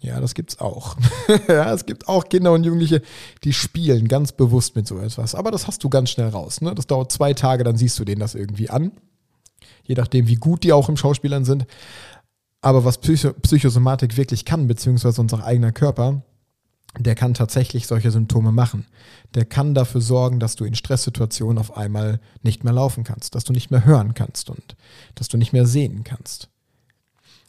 Ja, 0.00 0.20
das 0.20 0.34
gibt's 0.34 0.60
auch. 0.60 0.96
ja, 1.48 1.72
es 1.72 1.86
gibt 1.86 2.06
auch 2.06 2.28
Kinder 2.28 2.52
und 2.52 2.64
Jugendliche, 2.64 3.02
die 3.44 3.52
spielen 3.52 4.06
ganz 4.08 4.32
bewusst 4.32 4.76
mit 4.76 4.86
so 4.86 4.98
etwas. 4.98 5.34
Aber 5.34 5.50
das 5.50 5.66
hast 5.66 5.82
du 5.82 5.88
ganz 5.88 6.10
schnell 6.10 6.28
raus. 6.28 6.60
Ne? 6.60 6.74
Das 6.74 6.86
dauert 6.86 7.10
zwei 7.10 7.34
Tage, 7.34 7.64
dann 7.64 7.76
siehst 7.76 7.98
du 7.98 8.04
denen 8.04 8.20
das 8.20 8.34
irgendwie 8.34 8.70
an. 8.70 8.92
Je 9.84 9.94
nachdem, 9.94 10.28
wie 10.28 10.36
gut 10.36 10.62
die 10.62 10.72
auch 10.72 10.88
im 10.88 10.96
Schauspielern 10.96 11.44
sind. 11.44 11.66
Aber 12.60 12.84
was 12.84 12.98
Psycho 12.98 13.32
Psychosomatik 13.32 14.16
wirklich 14.16 14.44
kann, 14.44 14.68
beziehungsweise 14.68 15.20
unser 15.20 15.44
eigener 15.44 15.72
Körper, 15.72 16.22
der 16.96 17.14
kann 17.14 17.34
tatsächlich 17.34 17.86
solche 17.86 18.10
Symptome 18.10 18.52
machen. 18.52 18.86
Der 19.34 19.44
kann 19.44 19.74
dafür 19.74 20.00
sorgen, 20.00 20.40
dass 20.40 20.56
du 20.56 20.64
in 20.64 20.74
Stresssituationen 20.74 21.58
auf 21.58 21.76
einmal 21.76 22.20
nicht 22.42 22.64
mehr 22.64 22.72
laufen 22.72 23.04
kannst, 23.04 23.34
dass 23.34 23.44
du 23.44 23.52
nicht 23.52 23.70
mehr 23.70 23.84
hören 23.84 24.14
kannst 24.14 24.50
und 24.50 24.76
dass 25.14 25.28
du 25.28 25.36
nicht 25.36 25.52
mehr 25.52 25.66
sehen 25.66 26.02
kannst. 26.04 26.48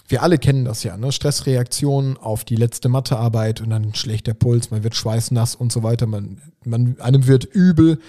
Wir 0.08 0.23
alle 0.23 0.39
kennen 0.39 0.65
das 0.65 0.84
ja, 0.84 0.97
ne? 0.97 1.12
Stressreaktionen 1.12 2.17
auf 2.17 2.43
die 2.43 2.56
letzte 2.56 2.89
Mathearbeit 2.89 3.62
und 3.62 3.69
dann 3.69 3.93
schlägt 3.93 4.25
der 4.25 4.34
Puls, 4.34 4.71
man 4.71 4.84
wird 4.84 4.95
schweißnass 4.95 5.54
und 5.54 5.71
so 5.71 5.84
weiter, 5.84 6.08
man, 6.08 6.41
man, 6.65 6.99
einem 6.99 7.28
wird 7.28 7.45
übel. 7.45 7.99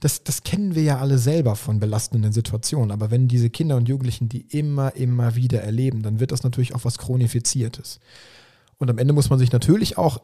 Das, 0.00 0.24
das 0.24 0.42
kennen 0.42 0.74
wir 0.74 0.82
ja 0.82 0.98
alle 0.98 1.18
selber 1.18 1.56
von 1.56 1.78
belastenden 1.78 2.32
Situationen. 2.32 2.90
Aber 2.90 3.10
wenn 3.10 3.28
diese 3.28 3.50
Kinder 3.50 3.76
und 3.76 3.88
Jugendlichen 3.90 4.30
die 4.30 4.40
immer, 4.40 4.96
immer 4.96 5.34
wieder 5.34 5.60
erleben, 5.62 6.02
dann 6.02 6.18
wird 6.18 6.32
das 6.32 6.42
natürlich 6.42 6.74
auch 6.74 6.86
was 6.86 6.96
Chronifiziertes. 6.96 8.00
Und 8.78 8.88
am 8.88 8.96
Ende 8.96 9.12
muss 9.12 9.28
man 9.28 9.38
sich 9.38 9.52
natürlich 9.52 9.98
auch 9.98 10.22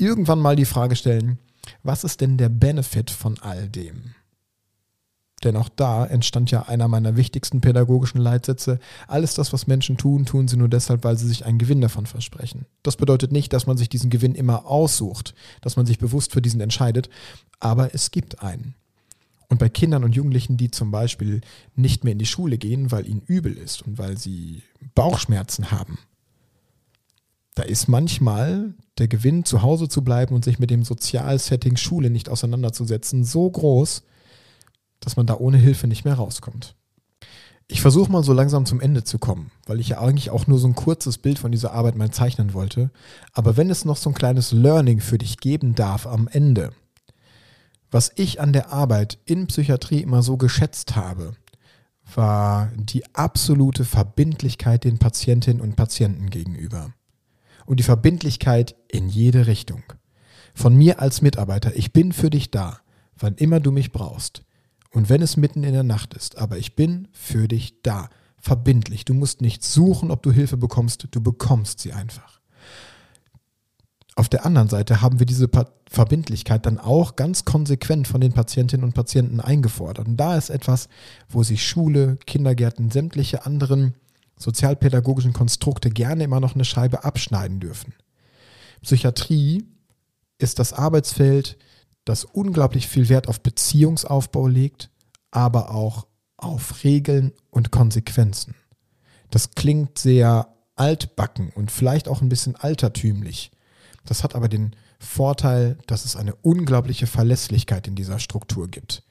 irgendwann 0.00 0.40
mal 0.40 0.56
die 0.56 0.64
Frage 0.64 0.96
stellen, 0.96 1.38
was 1.82 2.04
ist 2.04 2.20
denn 2.20 2.38
der 2.38 2.48
Benefit 2.48 3.10
von 3.10 3.38
all 3.40 3.68
dem? 3.68 4.14
Denn 5.44 5.56
auch 5.56 5.70
da 5.70 6.04
entstand 6.04 6.50
ja 6.50 6.62
einer 6.62 6.86
meiner 6.86 7.16
wichtigsten 7.16 7.62
pädagogischen 7.62 8.20
Leitsätze. 8.20 8.78
Alles 9.08 9.34
das, 9.34 9.52
was 9.52 9.66
Menschen 9.66 9.96
tun, 9.96 10.26
tun 10.26 10.48
sie 10.48 10.58
nur 10.58 10.68
deshalb, 10.68 11.02
weil 11.02 11.16
sie 11.16 11.26
sich 11.26 11.46
einen 11.46 11.58
Gewinn 11.58 11.80
davon 11.80 12.04
versprechen. 12.04 12.66
Das 12.82 12.96
bedeutet 12.96 13.32
nicht, 13.32 13.52
dass 13.52 13.66
man 13.66 13.78
sich 13.78 13.88
diesen 13.88 14.10
Gewinn 14.10 14.34
immer 14.34 14.66
aussucht, 14.66 15.34
dass 15.62 15.76
man 15.76 15.86
sich 15.86 15.98
bewusst 15.98 16.32
für 16.32 16.42
diesen 16.42 16.60
entscheidet, 16.60 17.08
aber 17.58 17.94
es 17.94 18.10
gibt 18.10 18.42
einen. 18.42 18.74
Und 19.48 19.58
bei 19.58 19.68
Kindern 19.68 20.04
und 20.04 20.14
Jugendlichen, 20.14 20.58
die 20.58 20.70
zum 20.70 20.90
Beispiel 20.90 21.40
nicht 21.74 22.04
mehr 22.04 22.12
in 22.12 22.18
die 22.18 22.26
Schule 22.26 22.58
gehen, 22.58 22.92
weil 22.92 23.08
ihnen 23.08 23.22
übel 23.22 23.56
ist 23.56 23.82
und 23.82 23.98
weil 23.98 24.16
sie 24.16 24.62
Bauchschmerzen 24.94 25.70
haben, 25.70 25.98
da 27.60 27.66
ist 27.66 27.88
manchmal 27.88 28.72
der 28.96 29.06
Gewinn, 29.06 29.44
zu 29.44 29.60
Hause 29.60 29.86
zu 29.86 30.02
bleiben 30.02 30.34
und 30.34 30.46
sich 30.46 30.58
mit 30.58 30.70
dem 30.70 30.82
Sozialsetting 30.82 31.76
Schule 31.76 32.08
nicht 32.08 32.30
auseinanderzusetzen, 32.30 33.22
so 33.22 33.50
groß, 33.50 34.02
dass 34.98 35.16
man 35.16 35.26
da 35.26 35.36
ohne 35.36 35.58
Hilfe 35.58 35.86
nicht 35.86 36.06
mehr 36.06 36.14
rauskommt. 36.14 36.74
Ich 37.68 37.82
versuche 37.82 38.10
mal 38.10 38.24
so 38.24 38.32
langsam 38.32 38.64
zum 38.64 38.80
Ende 38.80 39.04
zu 39.04 39.18
kommen, 39.18 39.50
weil 39.66 39.78
ich 39.78 39.90
ja 39.90 40.00
eigentlich 40.00 40.30
auch 40.30 40.46
nur 40.46 40.58
so 40.58 40.68
ein 40.68 40.74
kurzes 40.74 41.18
Bild 41.18 41.38
von 41.38 41.52
dieser 41.52 41.72
Arbeit 41.72 41.96
mal 41.96 42.10
zeichnen 42.10 42.54
wollte. 42.54 42.90
Aber 43.34 43.58
wenn 43.58 43.68
es 43.68 43.84
noch 43.84 43.98
so 43.98 44.08
ein 44.08 44.14
kleines 44.14 44.52
Learning 44.52 45.00
für 45.00 45.18
dich 45.18 45.36
geben 45.36 45.74
darf 45.74 46.06
am 46.06 46.28
Ende, 46.28 46.70
was 47.90 48.10
ich 48.16 48.40
an 48.40 48.54
der 48.54 48.72
Arbeit 48.72 49.18
in 49.26 49.48
Psychiatrie 49.48 50.00
immer 50.00 50.22
so 50.22 50.38
geschätzt 50.38 50.96
habe, 50.96 51.34
war 52.14 52.72
die 52.74 53.04
absolute 53.14 53.84
Verbindlichkeit 53.84 54.84
den 54.84 54.98
Patientinnen 54.98 55.60
und 55.60 55.76
Patienten 55.76 56.30
gegenüber. 56.30 56.94
Und 57.70 57.76
die 57.78 57.84
Verbindlichkeit 57.84 58.74
in 58.88 59.08
jede 59.08 59.46
Richtung. 59.46 59.84
Von 60.54 60.74
mir 60.74 61.00
als 61.00 61.22
Mitarbeiter, 61.22 61.76
ich 61.76 61.92
bin 61.92 62.10
für 62.10 62.28
dich 62.28 62.50
da, 62.50 62.80
wann 63.16 63.36
immer 63.36 63.60
du 63.60 63.70
mich 63.70 63.92
brauchst. 63.92 64.42
Und 64.90 65.08
wenn 65.08 65.22
es 65.22 65.36
mitten 65.36 65.62
in 65.62 65.74
der 65.74 65.84
Nacht 65.84 66.14
ist, 66.14 66.36
aber 66.36 66.58
ich 66.58 66.74
bin 66.74 67.06
für 67.12 67.46
dich 67.46 67.80
da, 67.84 68.08
verbindlich. 68.38 69.04
Du 69.04 69.14
musst 69.14 69.40
nicht 69.40 69.62
suchen, 69.62 70.10
ob 70.10 70.24
du 70.24 70.32
Hilfe 70.32 70.56
bekommst, 70.56 71.06
du 71.12 71.20
bekommst 71.20 71.78
sie 71.78 71.92
einfach. 71.92 72.40
Auf 74.16 74.28
der 74.28 74.44
anderen 74.44 74.68
Seite 74.68 75.00
haben 75.00 75.20
wir 75.20 75.26
diese 75.26 75.48
Verbindlichkeit 75.88 76.66
dann 76.66 76.80
auch 76.80 77.14
ganz 77.14 77.44
konsequent 77.44 78.08
von 78.08 78.20
den 78.20 78.32
Patientinnen 78.32 78.82
und 78.82 78.94
Patienten 78.94 79.38
eingefordert. 79.38 80.08
Und 80.08 80.16
da 80.16 80.36
ist 80.36 80.50
etwas, 80.50 80.88
wo 81.28 81.44
sich 81.44 81.64
Schule, 81.64 82.18
Kindergärten, 82.26 82.90
sämtliche 82.90 83.46
anderen 83.46 83.94
sozialpädagogischen 84.40 85.32
Konstrukte 85.32 85.90
gerne 85.90 86.24
immer 86.24 86.40
noch 86.40 86.54
eine 86.54 86.64
Scheibe 86.64 87.04
abschneiden 87.04 87.60
dürfen. 87.60 87.94
Psychiatrie 88.82 89.64
ist 90.38 90.58
das 90.58 90.72
Arbeitsfeld, 90.72 91.58
das 92.04 92.24
unglaublich 92.24 92.88
viel 92.88 93.08
Wert 93.08 93.28
auf 93.28 93.40
Beziehungsaufbau 93.40 94.48
legt, 94.48 94.90
aber 95.30 95.74
auch 95.74 96.06
auf 96.38 96.82
Regeln 96.82 97.32
und 97.50 97.70
Konsequenzen. 97.70 98.54
Das 99.30 99.50
klingt 99.52 99.98
sehr 99.98 100.48
altbacken 100.74 101.50
und 101.50 101.70
vielleicht 101.70 102.08
auch 102.08 102.22
ein 102.22 102.30
bisschen 102.30 102.56
altertümlich. 102.56 103.50
Das 104.06 104.24
hat 104.24 104.34
aber 104.34 104.48
den 104.48 104.74
Vorteil, 104.98 105.76
dass 105.86 106.06
es 106.06 106.16
eine 106.16 106.34
unglaubliche 106.36 107.06
Verlässlichkeit 107.06 107.86
in 107.86 107.94
dieser 107.94 108.18
Struktur 108.18 108.68
gibt. 108.68 109.02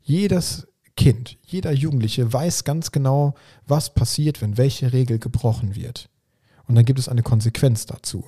Jedes 0.00 0.68
Kind, 1.00 1.38
jeder 1.46 1.72
Jugendliche 1.72 2.30
weiß 2.30 2.64
ganz 2.64 2.92
genau, 2.92 3.32
was 3.66 3.94
passiert, 3.94 4.42
wenn 4.42 4.58
welche 4.58 4.92
Regel 4.92 5.18
gebrochen 5.18 5.74
wird. 5.74 6.10
Und 6.66 6.74
dann 6.74 6.84
gibt 6.84 6.98
es 6.98 7.08
eine 7.08 7.22
Konsequenz 7.22 7.86
dazu, 7.86 8.26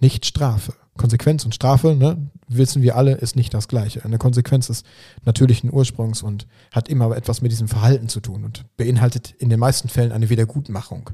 nicht 0.00 0.24
Strafe. 0.24 0.72
Konsequenz 0.96 1.44
und 1.44 1.54
Strafe, 1.54 1.94
ne, 1.94 2.30
wissen 2.48 2.80
wir 2.80 2.96
alle, 2.96 3.12
ist 3.12 3.36
nicht 3.36 3.52
das 3.52 3.68
Gleiche. 3.68 4.06
Eine 4.06 4.16
Konsequenz 4.16 4.70
ist 4.70 4.86
natürlichen 5.26 5.70
Ursprungs 5.70 6.22
und 6.22 6.46
hat 6.72 6.88
immer 6.88 7.14
etwas 7.14 7.42
mit 7.42 7.52
diesem 7.52 7.68
Verhalten 7.68 8.08
zu 8.08 8.20
tun 8.20 8.42
und 8.44 8.64
beinhaltet 8.78 9.32
in 9.32 9.50
den 9.50 9.60
meisten 9.60 9.90
Fällen 9.90 10.10
eine 10.10 10.30
Wiedergutmachung. 10.30 11.10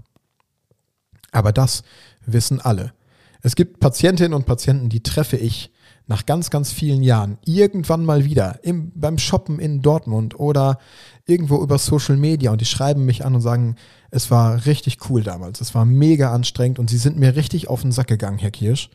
Aber 1.33 1.51
das 1.51 1.83
wissen 2.25 2.61
alle. 2.61 2.93
Es 3.43 3.57
gibt 3.57 3.81
Patientinnen 3.81 4.33
und 4.33 4.47
Patienten, 4.47 4.91
die 4.91 5.03
treffe 5.03 5.39
ich 5.39 5.73
nach 6.11 6.27
ganz, 6.27 6.51
ganz 6.51 6.73
vielen 6.73 7.05
Jahren 7.05 7.39
irgendwann 7.45 8.05
mal 8.05 8.25
wieder 8.25 8.59
im, 8.65 8.91
beim 8.97 9.17
Shoppen 9.17 9.61
in 9.61 9.81
Dortmund 9.81 10.39
oder 10.39 10.81
irgendwo 11.25 11.63
über 11.63 11.79
Social 11.79 12.17
Media 12.17 12.51
und 12.51 12.61
die 12.61 12.67
schreiben 12.67 13.05
mich 13.05 13.25
an 13.25 13.37
und 13.37 13.43
sagen, 13.43 13.77
es 14.11 14.29
war 14.29 14.67
richtig 14.67 15.09
cool 15.09 15.23
damals, 15.23 15.61
es 15.61 15.73
war 15.73 15.85
mega 15.85 16.35
anstrengend 16.35 16.81
und 16.81 16.91
sie 16.91 16.99
sind 16.99 17.17
mir 17.17 17.37
richtig 17.37 17.69
auf 17.69 17.83
den 17.83 17.93
Sack 17.93 18.09
gegangen, 18.09 18.39
Herr 18.39 18.51
Kirsch 18.51 18.91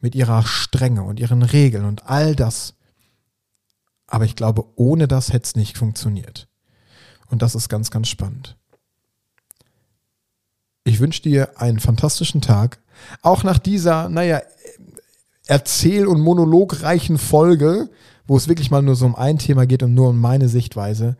mit 0.00 0.14
ihrer 0.14 0.44
Strenge 0.44 1.02
und 1.02 1.20
ihren 1.20 1.42
Regeln 1.42 1.84
und 1.84 2.08
all 2.08 2.34
das. 2.34 2.72
Aber 4.06 4.24
ich 4.24 4.34
glaube, 4.34 4.64
ohne 4.76 5.08
das 5.08 5.34
hätte 5.34 5.44
es 5.44 5.56
nicht 5.56 5.76
funktioniert. 5.76 6.48
Und 7.28 7.42
das 7.42 7.54
ist 7.54 7.68
ganz, 7.68 7.90
ganz 7.90 8.08
spannend. 8.08 8.56
Ich 10.84 11.00
wünsche 11.00 11.20
dir 11.20 11.60
einen 11.60 11.80
fantastischen 11.80 12.40
Tag. 12.40 12.78
Auch 13.20 13.42
nach 13.42 13.58
dieser, 13.58 14.08
naja, 14.08 14.40
erzähl- 15.46 16.06
und 16.06 16.20
monologreichen 16.20 17.18
Folge, 17.18 17.88
wo 18.26 18.36
es 18.36 18.48
wirklich 18.48 18.70
mal 18.70 18.82
nur 18.82 18.96
so 18.96 19.06
um 19.06 19.14
ein 19.14 19.38
Thema 19.38 19.66
geht 19.66 19.82
und 19.82 19.94
nur 19.94 20.10
um 20.10 20.20
meine 20.20 20.48
Sichtweise, 20.48 21.16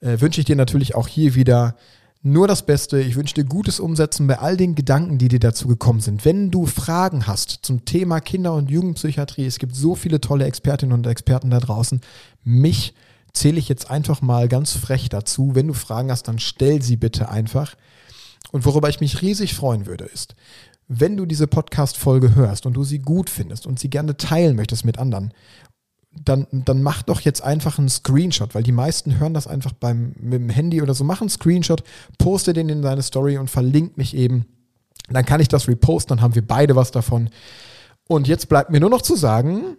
äh, 0.00 0.20
wünsche 0.20 0.40
ich 0.40 0.46
dir 0.46 0.56
natürlich 0.56 0.94
auch 0.94 1.08
hier 1.08 1.34
wieder 1.34 1.76
nur 2.22 2.48
das 2.48 2.66
Beste. 2.66 3.00
Ich 3.00 3.14
wünsche 3.14 3.34
dir 3.34 3.44
gutes 3.44 3.78
Umsetzen 3.78 4.26
bei 4.26 4.38
all 4.38 4.56
den 4.56 4.74
Gedanken, 4.74 5.18
die 5.18 5.28
dir 5.28 5.38
dazu 5.38 5.68
gekommen 5.68 6.00
sind. 6.00 6.24
Wenn 6.24 6.50
du 6.50 6.66
Fragen 6.66 7.26
hast 7.26 7.60
zum 7.62 7.84
Thema 7.84 8.20
Kinder- 8.20 8.54
und 8.54 8.70
Jugendpsychiatrie, 8.70 9.46
es 9.46 9.58
gibt 9.58 9.76
so 9.76 9.94
viele 9.94 10.20
tolle 10.20 10.44
Expertinnen 10.44 10.92
und 10.92 11.06
Experten 11.06 11.50
da 11.50 11.60
draußen. 11.60 12.00
Mich 12.42 12.94
zähle 13.32 13.58
ich 13.58 13.68
jetzt 13.68 13.90
einfach 13.90 14.22
mal 14.22 14.48
ganz 14.48 14.72
frech 14.72 15.08
dazu. 15.08 15.54
Wenn 15.54 15.68
du 15.68 15.74
Fragen 15.74 16.10
hast, 16.10 16.26
dann 16.26 16.38
stell 16.38 16.82
sie 16.82 16.96
bitte 16.96 17.28
einfach. 17.28 17.76
Und 18.52 18.64
worüber 18.64 18.88
ich 18.88 19.00
mich 19.00 19.22
riesig 19.22 19.54
freuen 19.54 19.86
würde, 19.86 20.04
ist, 20.04 20.34
wenn 20.88 21.16
du 21.16 21.26
diese 21.26 21.46
Podcast-Folge 21.46 22.34
hörst 22.36 22.64
und 22.64 22.74
du 22.74 22.84
sie 22.84 23.00
gut 23.00 23.28
findest 23.28 23.66
und 23.66 23.78
sie 23.78 23.90
gerne 23.90 24.16
teilen 24.16 24.56
möchtest 24.56 24.84
mit 24.84 24.98
anderen 24.98 25.32
dann, 26.24 26.46
dann 26.50 26.82
mach 26.82 27.02
doch 27.02 27.20
jetzt 27.20 27.42
einfach 27.42 27.78
einen 27.78 27.88
Screenshot, 27.88 28.54
weil 28.54 28.62
die 28.62 28.72
meisten 28.72 29.18
hören 29.18 29.34
das 29.34 29.46
einfach 29.46 29.72
beim, 29.72 30.14
mit 30.18 30.34
dem 30.34 30.48
Handy 30.48 30.82
oder 30.82 30.94
so. 30.94 31.04
Mach 31.04 31.20
einen 31.20 31.30
Screenshot, 31.30 31.82
poste 32.18 32.52
den 32.52 32.68
in 32.68 32.82
deine 32.82 33.02
Story 33.02 33.38
und 33.38 33.50
verlink 33.50 33.96
mich 33.96 34.14
eben. 34.16 34.46
Dann 35.08 35.24
kann 35.24 35.40
ich 35.40 35.48
das 35.48 35.68
reposten, 35.68 36.16
dann 36.16 36.22
haben 36.22 36.34
wir 36.34 36.46
beide 36.46 36.76
was 36.76 36.90
davon. 36.90 37.30
Und 38.08 38.28
jetzt 38.28 38.48
bleibt 38.48 38.70
mir 38.70 38.80
nur 38.80 38.90
noch 38.90 39.02
zu 39.02 39.16
sagen, 39.16 39.76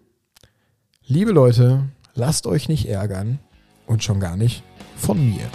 liebe 1.06 1.32
Leute, 1.32 1.90
lasst 2.14 2.48
euch 2.48 2.70
nicht 2.70 2.88
ärgern 2.88 3.40
und 3.86 4.04
schon 4.04 4.20
gar 4.20 4.38
nicht 4.38 4.64
von 4.98 5.18
mir. 5.30 5.50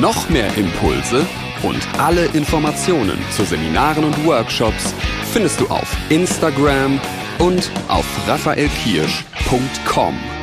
Noch 0.00 0.28
mehr 0.28 0.52
Impulse 0.56 1.24
und 1.62 1.78
alle 1.98 2.24
Informationen 2.26 3.18
zu 3.30 3.44
Seminaren 3.44 4.04
und 4.04 4.26
Workshops 4.26 4.92
findest 5.32 5.60
du 5.60 5.68
auf 5.68 5.96
Instagram 6.08 7.00
und 7.38 7.70
auf 7.88 8.04
raphaelkirsch.com. 8.26 10.33